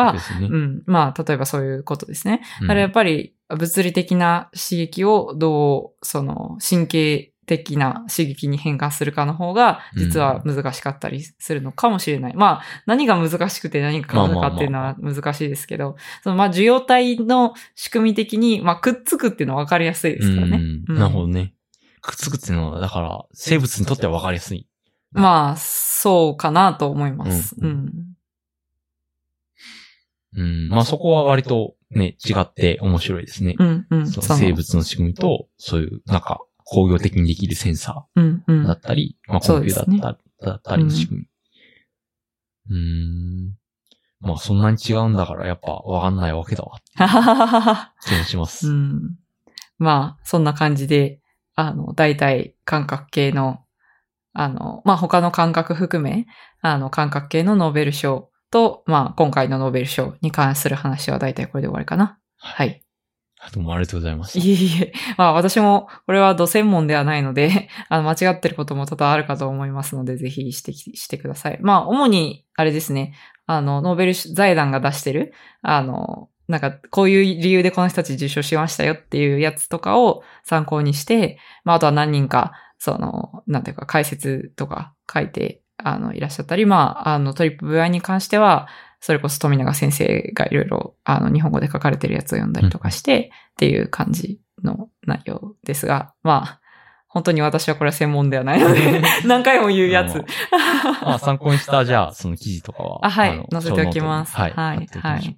[0.41, 0.49] ね。
[0.51, 0.83] うん。
[0.87, 2.43] まあ、例えばそういうことですね。
[2.63, 12.35] うんだからやっぱり物理的な刺激をどう、その神経的な刺激に変換するかの方が、実は難しかったりするのかもしれない。
[12.35, 20.59] まあ、何が難しくて何が変わるかっていうのは難しいですけど、そのまあ、受容体の仕組み的に、まあ、くっつくっていうのは分かりやすいですからね。
[20.89, 21.55] うんなるほどね。
[22.03, 24.67] くっつくっていうのは、だから、生物にとっては分かりやすい。
[25.13, 27.57] まあ、そうかなと思います。
[27.61, 28.11] ううんん。
[30.37, 30.69] うん。
[30.69, 33.57] まあそこは割とね、違って面白いですね。
[33.59, 34.07] うん、うん。
[34.07, 36.41] 生物の仕組みと、そういう、なんか、
[36.71, 41.27] 工業的にできるセンサうんうんーだったり、まあコンピューターだっただったりの仕組み。
[42.71, 43.57] うーん。
[44.21, 46.79] まあそんなに違うんだからやっぱわかんないわけだわ。
[48.07, 48.69] 気もします。
[48.69, 49.17] うん。
[49.79, 51.21] まあ、そんな感じで、
[51.57, 53.65] あの、大体感覚系の、
[54.33, 56.27] あの、まあ他の感覚含め、
[56.61, 62.19] あの、感覚系のノーベル賞と、まあ今回のノーベル賞に関する話は大体これで終わりかな。
[62.37, 62.83] はい。
[63.53, 64.47] どうもありがとうございました。
[64.47, 64.93] いえいえ。
[65.17, 71.59] まあ私も、これは土専門ではないので、 あの、間違ってることも多々あるかと思いますので、ぜひ指摘してください。
[71.63, 73.15] まあ、主に、あれですね、
[73.47, 75.33] あの、ノーベル財団が出してる、
[75.63, 88.69] あの、なんか、こういう理由でこの人たち受賞しましたよっていうやつとかを参考にして、まあ、あとは何人か、その、なんていうか、解説とか書いて、あの、いらっしゃったり、まあ、あの、トリップ VI に関しては、
[89.01, 96.61] それこそ富永先生がいろいろ、あの、日本語で書かれてるやつを読んだりとかして、っていう感じの内容ですが、まあ、
[97.11, 100.25] 本当に私はこれは専門ではないので、 何回も言うやつ。
[101.03, 103.05] まあ参考にした、じゃあ、 その記事とかは。
[103.05, 104.37] あ、はいの、載せておきます。
[104.37, 105.37] はい、はいはい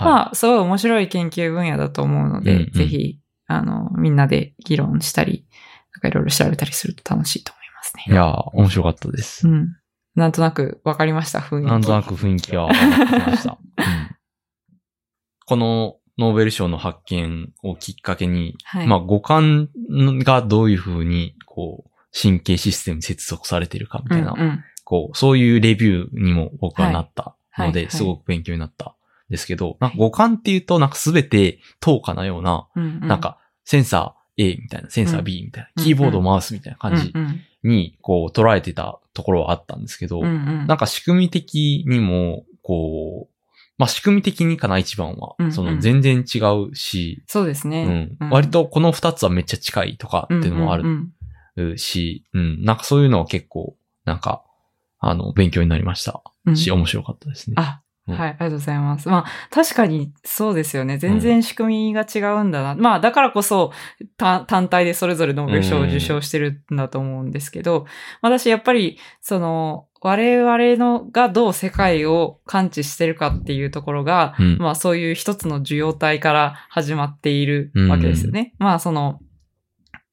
[0.00, 3.18] まあ、すごい面白い研究分野だと思うので、うんうんぜひ、
[3.48, 5.46] あの、みんなで議論したり、
[5.94, 8.04] なんかいろいろ調べたりすると楽しいと思いますね。
[8.06, 9.50] いやー、面白かったですう。
[9.50, 9.76] ん。
[10.16, 11.68] なんとなく分かりました、雰囲気。
[11.68, 13.58] なんとなく雰囲気は分かってきました。
[13.78, 14.16] うん
[15.48, 18.86] このノーベル賞の発見をきっかけに、はい。
[18.86, 19.68] まあ五感
[20.24, 21.90] がどういうふうに、こう、
[22.20, 28.94] 神経システムに接続されてるかみたいな、うんうんこう、そういうレビューにも僕はなったので、はいはいすごく勉強になったん
[29.30, 37.12] ですけど、なんか五感っていうと、なんかすべて等価なような、うんうんなんか、センサー A みたいな、センサー B みたいな、うんキーボードマウスみたいな感じ
[37.66, 43.32] に、こう、捉えてたところはあったんですけど、うんうんなんか仕組み的にも、こう、
[43.78, 45.34] まあ、仕組み的にかな、一番は。
[45.38, 46.38] うんうんその、全然違
[46.70, 48.16] うし、そうですうねん。。
[48.30, 51.12] 割とこの二つはめっちゃ近いとかっていうのもあうんうんうん
[51.70, 52.64] るし、うん。
[52.64, 54.42] なんかそういうのは結構、なんか、
[54.98, 57.54] あの、勉強になりましたうんし、面白かったですね。
[57.58, 59.08] あ、うんはい、ありがとうございます。
[59.08, 60.96] まあ、確かにそうですよね。
[60.98, 62.74] 全然仕組みが違うんだな。
[62.76, 63.72] まあ、だからこそ、
[64.16, 67.86] た単体でそれぞれノーベル賞を受賞してるんだと思うんですけど、
[68.22, 74.58] 私やっぱり、その、我々のがどう世界を感知してるかっていうところが、うん。
[74.58, 78.54] まあそういう一つの受容体から始まっているわけですよね。
[78.58, 79.18] まあその、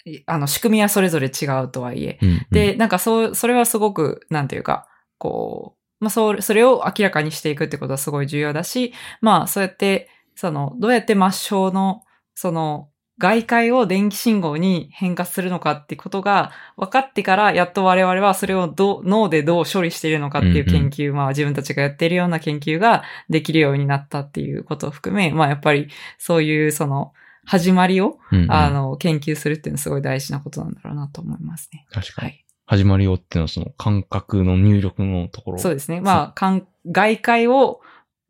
[0.06, 2.18] いあの仕組みはそれぞれ違うとはいえ。
[2.22, 4.88] うん、で、なんかそう、それはすごく、なんていうか、
[5.18, 12.04] こう、まあそう、それを明らかにしていくってことはすごい重要だし、まあそうやって、その、どうやって抹消の、
[12.36, 12.90] その、
[13.20, 27.14] 外界を電気信号に変化するのかってことが分かってから、やっと我々はそれをどう脳でどう処理しているのかっていう研究、まあ自分たちがやっているような研究ができるようになったっていうことを含め、まあやっぱりそういうその
[27.46, 31.86] 始まりを、うんうんあの、研究するっていうのはすごい大事なことなんだろうなと思いますね。
[31.92, 32.32] 確かに。
[32.32, 32.43] はい。
[32.66, 35.58] 始まりよっていうのはその感覚の入力のところ。
[35.60, 36.02] そうですね。
[36.02, 37.82] まあ、外界を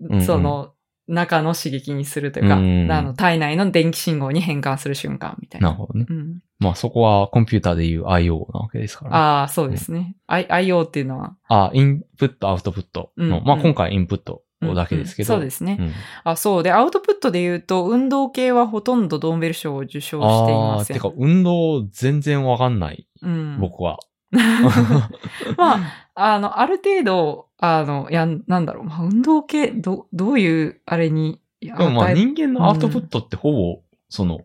[0.02, 0.74] んうん、その、
[1.08, 5.70] 中の刺激にするというか、うんあの、体内の電気信号に変換する瞬間みたいな。
[5.70, 6.06] なるほどね。
[6.10, 9.18] うん、まあそこはコンピューターでいう IO なわけですから、ね。
[9.18, 10.16] ああ、そうですね。
[10.28, 15.34] I、IO っていうのは、あ、インプット、アウトプットの、うんまあ今回インプットだけですけど。
[15.34, 15.78] うんうんそうですね。
[15.78, 15.92] うん
[16.24, 16.64] あ、そう。
[16.64, 20.96] で、アウトプットで言うと、運動系はほとんどドーンベル賞を受賞していまああ、せん。
[20.96, 24.00] てか運動全然わかんない、うん、僕は。
[25.58, 34.42] まあ、あの、ある程度、あの、いや、なんだろう、まあ、運動系、ど、どういう、あれに、ででもまあ人間のアウトプットってほぼ、その、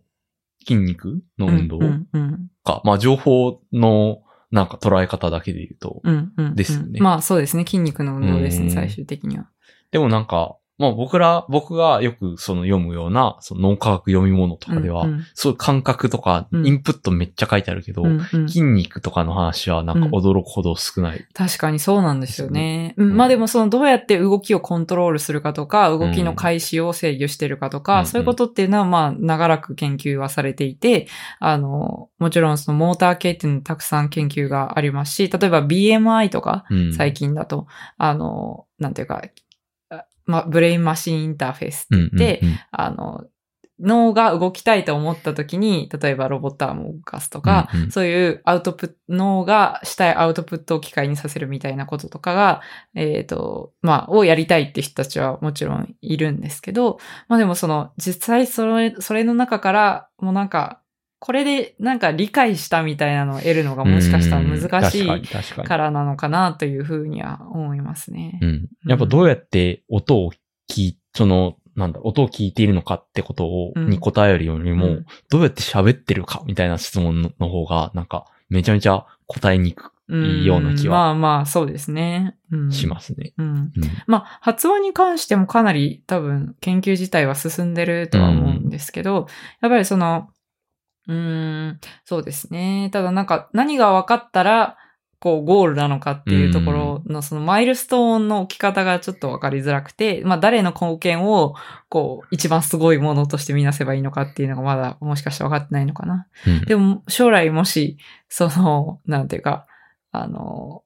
[0.61, 1.87] 筋肉の運動か。
[1.87, 2.51] うんうん
[2.85, 4.21] まあ情報の
[4.51, 6.01] なんか捉え方だけで言うと。
[6.05, 7.65] うんうんうんですよねまあそうですね。
[7.65, 9.49] 筋肉の運動ですね、うん最終的には。
[9.91, 15.25] でもなんか、まあ僕ら、僕がよくその読むような、その脳科学読み物とかでは、うんうん。
[15.35, 16.67] そういう感覚とか、うん。
[16.67, 18.49] インプットめっちゃ書いてあるけど、うんうん。
[18.49, 21.27] 筋肉とかの話はなんか驚くほど少ない。
[21.35, 22.95] 確かにそうなんですよね。
[22.97, 31.09] まあでもそのどうやって動きをコントロールするかとか、動きの開始を制御してるかとか、うんそういうことっていうのはまあ長らく研究はされていて、
[31.41, 36.93] あの、もちろんそのモーター系っていうのたくさん研究がありますし、例えば BMI とかうん。
[36.95, 39.23] 最近だと、あの、なんていうか、あ
[40.29, 42.61] まあ、ブレインマシンインターフェースって言って、うんうんうん。
[42.71, 43.25] あの、
[43.81, 47.91] 脳が動きたいと思った時に、例えばロボットアームを動かすとか、うんうん。
[47.91, 52.61] そういうアウトプット、脳がしたいアウトプットを機械にさせるみたいなこととかが、
[52.95, 56.99] えっ、と、まあ、をやりたいって人たちはもちろんいるんですけど、
[57.29, 60.83] まあでもその、実際それ、それの中から、もうなんか、
[61.21, 68.39] これでなんか理解したみたいなのを得るのがもしかしたら難しいからなのかなというふうには思いますね。
[68.41, 68.69] うん。
[68.87, 70.33] やっぱどうやって音を
[70.71, 82.37] 聞い、その、なんだ音を聞いているのかってことを、うんに答えるよりも、うんどうやって喋ってるかみたいな質問のの方が、なんか、めちゃめちゃ答えにくいいような気はまあまあ、そうですね。
[82.51, 83.35] うん、しますね。
[83.37, 83.47] うん。
[83.47, 83.73] うん。
[84.07, 89.27] まあ、発話に関してもかなり多分研究自体は進んでるとは思うんですけど、
[89.61, 90.31] やっぱりその、
[91.09, 92.91] うーん、そうですね。
[92.93, 94.77] ただなんか何が分かったら、
[95.21, 101.55] こうゴールなのかっていうところのそのマイルストーンの置き方がちょっと分かりづらくて、まあ誰の貢献を
[101.89, 106.29] こう一番すごいものとして見なせばいいのかっていうのがまだもしかして分かってないのかな。
[106.47, 107.99] うんでも将来もし、
[108.29, 109.67] その、なんていうか、
[110.13, 110.85] あの、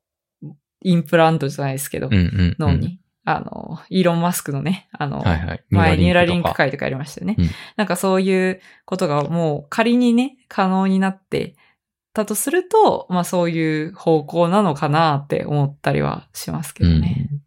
[0.82, 2.56] インプラントじゃないですけど、うんうん。
[2.58, 5.64] 脳に、あの、イーロン・マスクのね、あの、はいはい。
[5.70, 7.36] 前ニューラリンク会とかありましたよね。
[7.38, 7.50] うん。
[7.76, 11.54] なんかそういうことがもう仮にね、可能になって
[12.12, 17.28] たとすると、まあそういう方向なのかなって思ったりはしますけどね。
[17.30, 17.42] うん。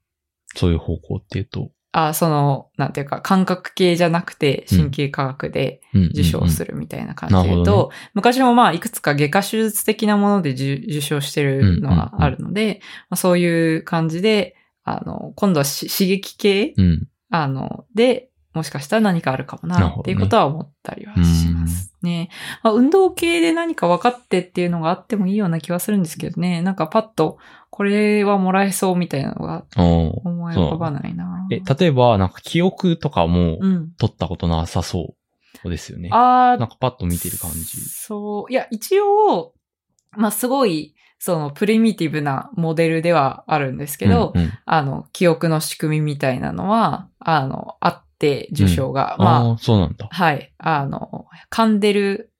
[0.56, 5.80] そういう方向っていうと、あその、なんていうか、感覚系じゃなくて神経科学で
[6.12, 6.74] 受賞する。
[6.74, 16.74] るみたいな感じで言うと、昔もまあいくつか外科手術的なもので受受賞してるのがあるので、まあ、そういう感じで、あの、今度はし刺激系？
[16.78, 17.08] うん。
[17.30, 22.30] あの、で、もしかしたら何かあるかもな、っていうことは思ったりはしますね。
[22.64, 26.62] まあ、運動系で何か分かってっていうのがあってもいいような気はするんですけどね。
[26.62, 27.38] なんかパッと、
[27.70, 31.46] これはもらえそうみたいなのが思い浮かばないな。
[31.52, 33.92] え、例えば、なんか記憶とかもうん。
[33.98, 35.16] 取ったことなさそ
[35.66, 36.10] うですよね。
[36.14, 37.82] あなんかパッと見てる感じ。
[37.82, 38.52] そう。
[38.52, 39.54] いや、一応、
[40.12, 49.16] まあ、すごい、その、プリミティブなモデルではあるんですけど、うんうんあの、記憶の仕組みみたいなのは、あの、あって、受賞が。
[49.20, 50.08] まあ、ああ、そうなんだ。
[50.12, 50.54] はい。
[50.58, 52.34] あの、カンデル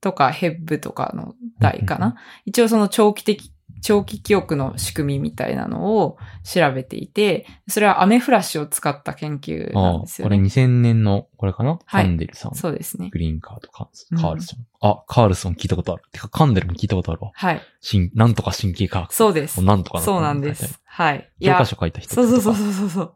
[0.00, 2.16] とかヘッブとかの台かうんうんな。
[2.44, 3.53] 一応その長期的、
[3.84, 10.38] 長期記憶の仕組みみたいなのを調べていて、それはアメフラシを使った研究なんですよね。
[10.38, 11.78] 2000年の、これかな？
[11.84, 12.54] はいカンデルさん。
[12.54, 13.10] そうですね。
[13.12, 14.66] グリーンカーとかうん、カールソン。
[14.80, 16.02] あ、カールソン聞いたことある。
[16.12, 17.30] てか、カンデルも聞いたことあるわ。
[17.34, 17.60] はい。
[17.86, 19.12] 神なんとか神経科学。
[19.12, 19.62] そうです。
[19.62, 20.80] なんとかそうなんです。
[20.86, 21.30] はい。
[21.40, 23.14] い教科書書いた人そうそうそうそうそう。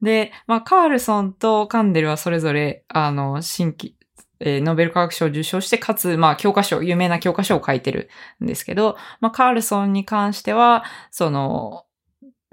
[0.00, 3.96] で、まあ、カールソンとカンデルはそれぞれ、あの、新規、
[4.40, 8.08] えーノーベル化学賞を受賞して、かつ、まあ、教科書、有名な教科書を書いてる
[8.42, 11.84] んですけど、まあ、カールソンに関しては、その、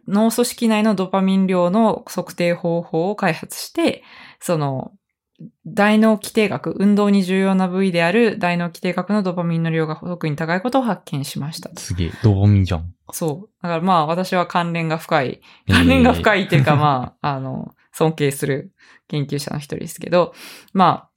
[0.08, 4.04] 脳組織内のドパミン量の測定方法を開発して、
[4.40, 4.92] その、
[5.66, 11.72] 大脳基底学、運動に重要な部位である大脳基底学のドパミンの量が特に高いことを発見しました。
[11.80, 12.94] すげえ、ドーミンじゃん。
[13.12, 13.50] そう。
[13.64, 16.44] だからまあ私は関連が深い、関連が深い。
[16.44, 18.72] いっていうかまあ、あの、尊敬する
[19.08, 20.34] 研究者の一人ですけど、
[20.74, 21.11] まあ、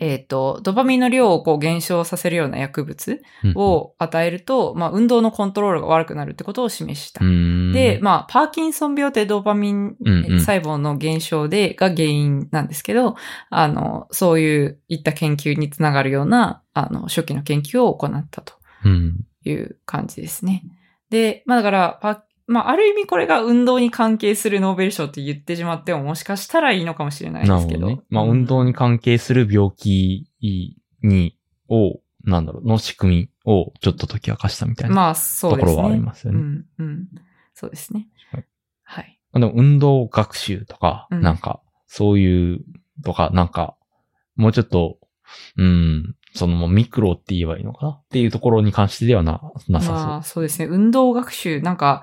[0.00, 7.24] えっ、と、ドパミンの量をこう減少させるような薬物うん、を与えると、まあ運動のコントロールが悪くなるってことを示した。
[7.24, 13.16] うんで、、まあ、パーキンソン病ってドーパミンうんうん細胞の減少で、が原因なんですけど、
[13.50, 18.54] あの、そういういった研究につながるような、あの、初期の研究を行ったと
[18.84, 19.24] うん。
[19.44, 20.64] いう感じですね。
[21.10, 27.80] で、まあだから、パまあある意味これが運動に関係するノーベル賞って言ってしまってももしかしたらいいのかもしれないですけど。
[27.80, 28.00] どね。
[28.08, 30.30] まあ、運動に関係する病気
[31.02, 31.36] に、
[31.68, 34.96] を、なんだろう、の仕組みをちょっと解き明かしたみたいな。
[34.96, 35.72] まあそうですね。
[35.72, 37.08] ところはありますよねうん、うん。
[37.52, 38.44] そうですねはい。
[38.82, 39.20] はい。
[39.34, 42.60] でも運動学習とか、うんなんか、そういう、
[43.04, 43.76] とか、なんか、
[44.36, 44.98] もうちょっと、
[45.58, 49.94] うん、そのもうミクロって言えばいいのかなっていうところに関してではな、なさそう。
[49.94, 50.66] まあそうですね。
[50.66, 52.02] 運動学習、なんか、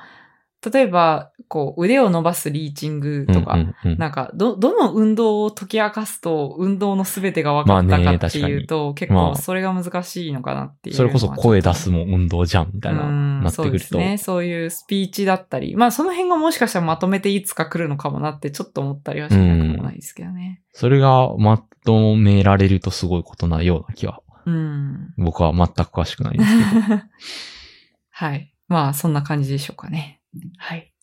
[0.71, 13.63] 例えば、こう腕を伸ばすリーチングとか、うんうんうんなんか、ど、どの運動を解き明かすと、運動のすべてが分かったかっていうと、結まあ構それが難しいのかなっていう、それこそ声出すも運動じゃん、みたいな、うんなってくると。
[13.63, 14.17] そうですね。
[14.17, 20.61] そういうスピーチだったり、まあその辺がもしかしたらまとめていつか来るのかもなってちょっと思ったりはしなくもないですけどね。
[20.71, 25.13] それがまとめられるとすごいことなような気は、うん。
[25.17, 27.01] 僕は全く詳しくないんですけど。
[28.11, 28.53] はい。
[28.67, 30.21] まあそんな感じでしょうかね。
[30.57, 30.93] はい。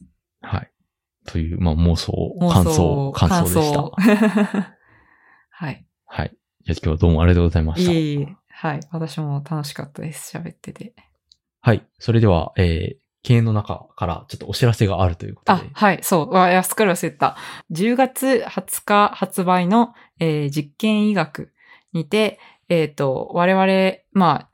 [0.41, 0.73] はい。
[1.27, 3.83] という、まあ妄想、妄感想、感想でした。
[5.51, 5.87] はい。
[6.07, 6.37] はい。
[6.65, 7.93] じゃあ今日はどうもありがとうございました。
[7.93, 8.37] いえいえ。
[8.49, 8.81] はい。
[8.91, 10.37] 私も楽しかったです。
[10.37, 10.95] 喋ってて。
[11.61, 11.87] はい。
[11.99, 15.99] それでは、えー、研エンの仲からちょっとお知らせがあるということで。、あはい。
[16.03, 16.31] そう。
[16.31, 17.37] わ、危うく忘れてた。
[17.71, 21.53] 10月20日発売の、えー実験医学
[21.93, 22.39] にて、
[22.69, 24.51] えっ、と、我々、まあ、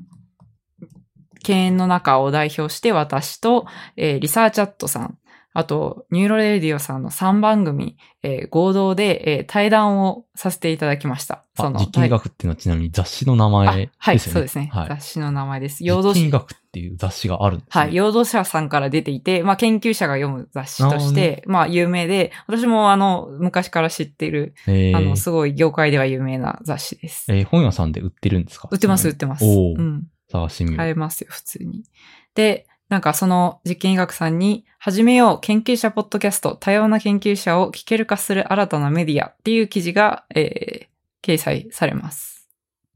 [1.43, 3.67] 研エンの仲を代表して私と、
[3.97, 5.19] えー Researchat さん、
[5.55, 11.45] あと、 Neuroradio さんの3番組、えー合同で、えー対談をさせていただきました。
[11.57, 13.91] あ、実験医学っていうのはちなみに雑誌の名前あですよね。
[13.99, 14.71] はい、そうですね。
[14.73, 14.89] はい。
[14.89, 15.85] 雑誌の名前です。
[15.85, 17.83] 陽動実験医学っていう雑誌があるんですね。
[17.85, 27.33] はい、陽動者さんから出ていて、まあ、研究者が読む雑誌として、まあ、有名で、私もあの、昔から知っている、えーあの、すごい業界では有名な雑誌です。
[27.33, 28.69] えー本屋さんで売ってるんですか？
[28.71, 29.45] 売ってます、売ってます。
[29.45, 30.05] おーうん。
[30.31, 30.77] 探してみよう。
[30.79, 31.85] 買えますよ、普通に。
[32.35, 40.89] で、なんかその実験医学さんに、始めよう研究者ポッドキャスト、多様な研究者を聞ける化する新たなメディアっていう記事が、えー
[41.23, 42.49] 掲載されます。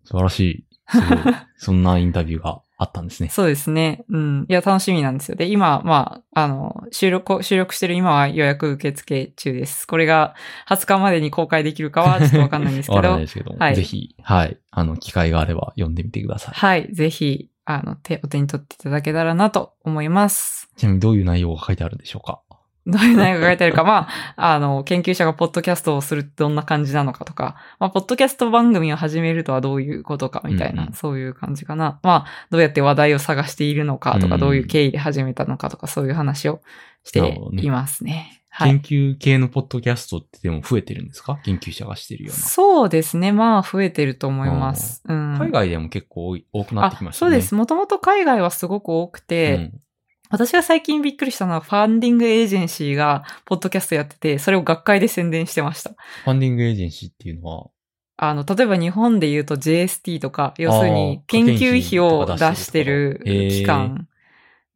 [0.05, 0.65] 素晴らしい。
[1.57, 3.29] そんなインタビューがあったんですね。
[3.29, 4.05] そうですね。
[4.09, 4.47] うん。
[4.49, 5.37] いや、楽しみなんですよ。
[5.37, 9.87] で、今、まあ、あの、収録、収録してる今は予約受付中です。
[9.87, 10.35] これが
[10.69, 14.59] 20日までに公開できるかはちょっとわかんないんですけ わからどない、ですけども、はいぜひ、はい。
[14.71, 16.55] あの、機会があれば読んでみてください。
[16.55, 16.89] はい。
[16.93, 20.69] ぜひ、あの、手、お手に取っていただけたらなと思います。
[20.77, 22.41] ちなみにどういう内容が書いてあるんでしょうか？
[22.87, 32.01] どういう内容が書いてあるか、まあ、あの、研究者がポッドキャストをするってどんな感じなのかとか、まあ、ポッドキャスト番組を始めるとはどういうことかみたいな、うんうんそういう感じかな。
[32.03, 36.61] まあ、どうやって話題を探しているのかとか、うんどういう経緯で始めたのかとか、そういう話を
[37.05, 38.43] していますね。
[38.49, 38.81] はい。
[38.81, 41.39] 研究系のポッドキャストってでも増えてるんですか？
[41.45, 43.33] 研究者がしてるようそうですね。
[43.33, 45.03] まあ、増えてると思います。
[45.09, 45.33] うん。
[45.35, 45.39] な。
[45.39, 47.29] 海外でも結構多くなってきましたね。
[47.29, 47.55] あそうです。
[47.55, 49.81] もともと海外はすごく多くて、うん
[50.33, 55.91] 私が最近びっくりしたのは、ファンディングエージェンシーが、ポッドキャストやってて、それを学会で宣伝してました。
[56.25, 57.67] ファンディングエージェンシーっていうのは、
[58.17, 64.09] あの、例えば日本で言うと JST とか、要するに研究費を出してる機関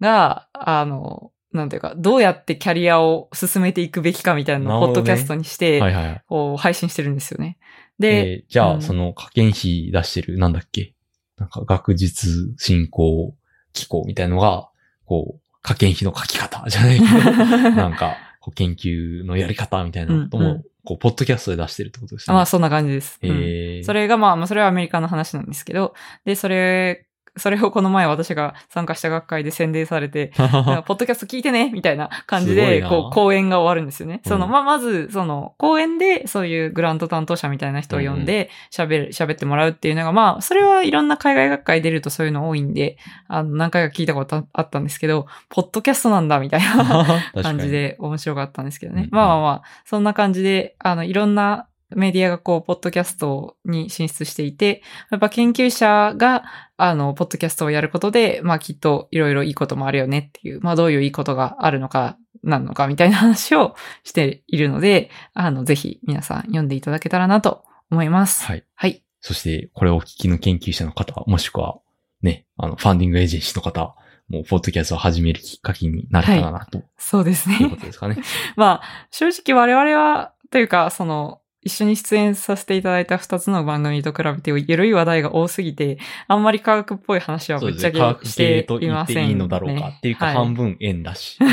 [0.00, 6.22] が、あの、なんていうか、どうやってキャリアを進めていくべきかみたいなのをポッドキャストにして、はいはいはい。
[6.28, 7.56] こう配信してるんですよね。
[7.98, 10.92] で、えーじゃあ、うんその、科研費出してる、なんだっけ？
[11.38, 13.34] なんか、学術振興
[13.72, 14.68] 機構みたいのが、
[15.06, 22.34] こう、科研費の書き方 じゃないけど、なんか、こう研究のやり方みたいなことも、こう、ポッドキャストで出してるってことですね。
[22.34, 23.18] まあそんな感じです。
[23.20, 25.94] うんえー、それがまあ、まあそれはアメリカの話なんですけど、
[26.24, 27.05] で、それ、
[27.36, 34.20] それをこの前私が参加した学会で宣伝されて、 ポッドキャスト聞いてねみたいな感じで、こう、講演が終わるんですよね。
[34.24, 42.96] うんその、まあ、まず、その、講演で、そういうグラント担当者みたいな人を呼んで、喋る、喋ってもらうっていうのが、まあ、それはいろんな海外学会出るとそういうの多いんで、
[43.28, 47.66] あの、何回か聞いたことああったんですけど、ポッドキャストなんだ、みたいな 感じ。
[47.70, 49.08] で面白かったんですけどね。
[49.10, 56.44] まあまあまあ、そんな感じで、あの、いろんなメディアがこう、ポッドキャストに進出していて、やっぱ研究者が、
[56.76, 68.44] あの、ポッドキャストをやることで、まあきっといろいろいいこともあるよねっていう、まあどういういいことがあるのか、なんのかみたいな話をしているので、あの、ぜひ皆さん読んでいただけたらなと思います。
[68.44, 68.64] はい。
[68.74, 69.02] はい。
[69.20, 71.78] そして、これをお聞きの研究者の方、もしくは、
[72.22, 73.96] ね、あの、ファンディングエージェンシーの方、
[74.28, 77.80] もう、ポッドキャストを始めるきっかけになれたらな、と そうですいうこね。
[77.80, 78.16] とですかね。
[78.56, 85.98] まあ、正直我々は、というか、その、一緒に出演させていただいた二つの番組と比べて、ゆるい話題が多すぎて、
[86.28, 91.38] あんまり科学っぽい話はぶっちゃけ科学して系と言っていません、いいのだろうかっていうか、はい半分円だし。
[91.40, 91.46] で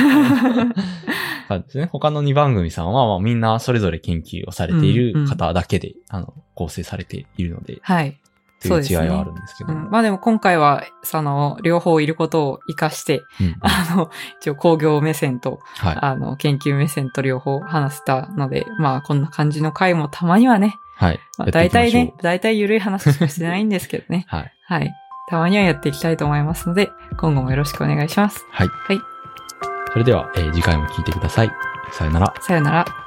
[1.67, 1.89] すね。
[1.91, 8.19] 他の2番組さんは、まあ、みんなそれぞれ研究をされている方だけで、あの、構成されているので、はい。
[8.69, 9.85] という違いはあるんですけども。
[9.85, 14.09] うん、まあでも今回は、その、両方いることを活かして、うんうん あの、
[14.39, 15.97] 一応工業目線と、はい。
[15.99, 21.19] あの、研究目線と両方話せたので、まあこんな感じの回もたまにはね、はい。
[21.37, 21.51] まあ。
[21.51, 24.53] 大体ね、大体ゆるい話しかしてないんですけどね はい。
[24.65, 24.93] はい。
[25.29, 28.45] たまにはやっていきたいと思いますので、今後もよろしくお願いします。
[28.51, 28.67] はい。
[28.67, 29.01] はい。
[29.91, 31.51] それでは、えー次回も聞いてください。
[31.91, 32.33] さよなら。
[32.41, 33.02] さよなら。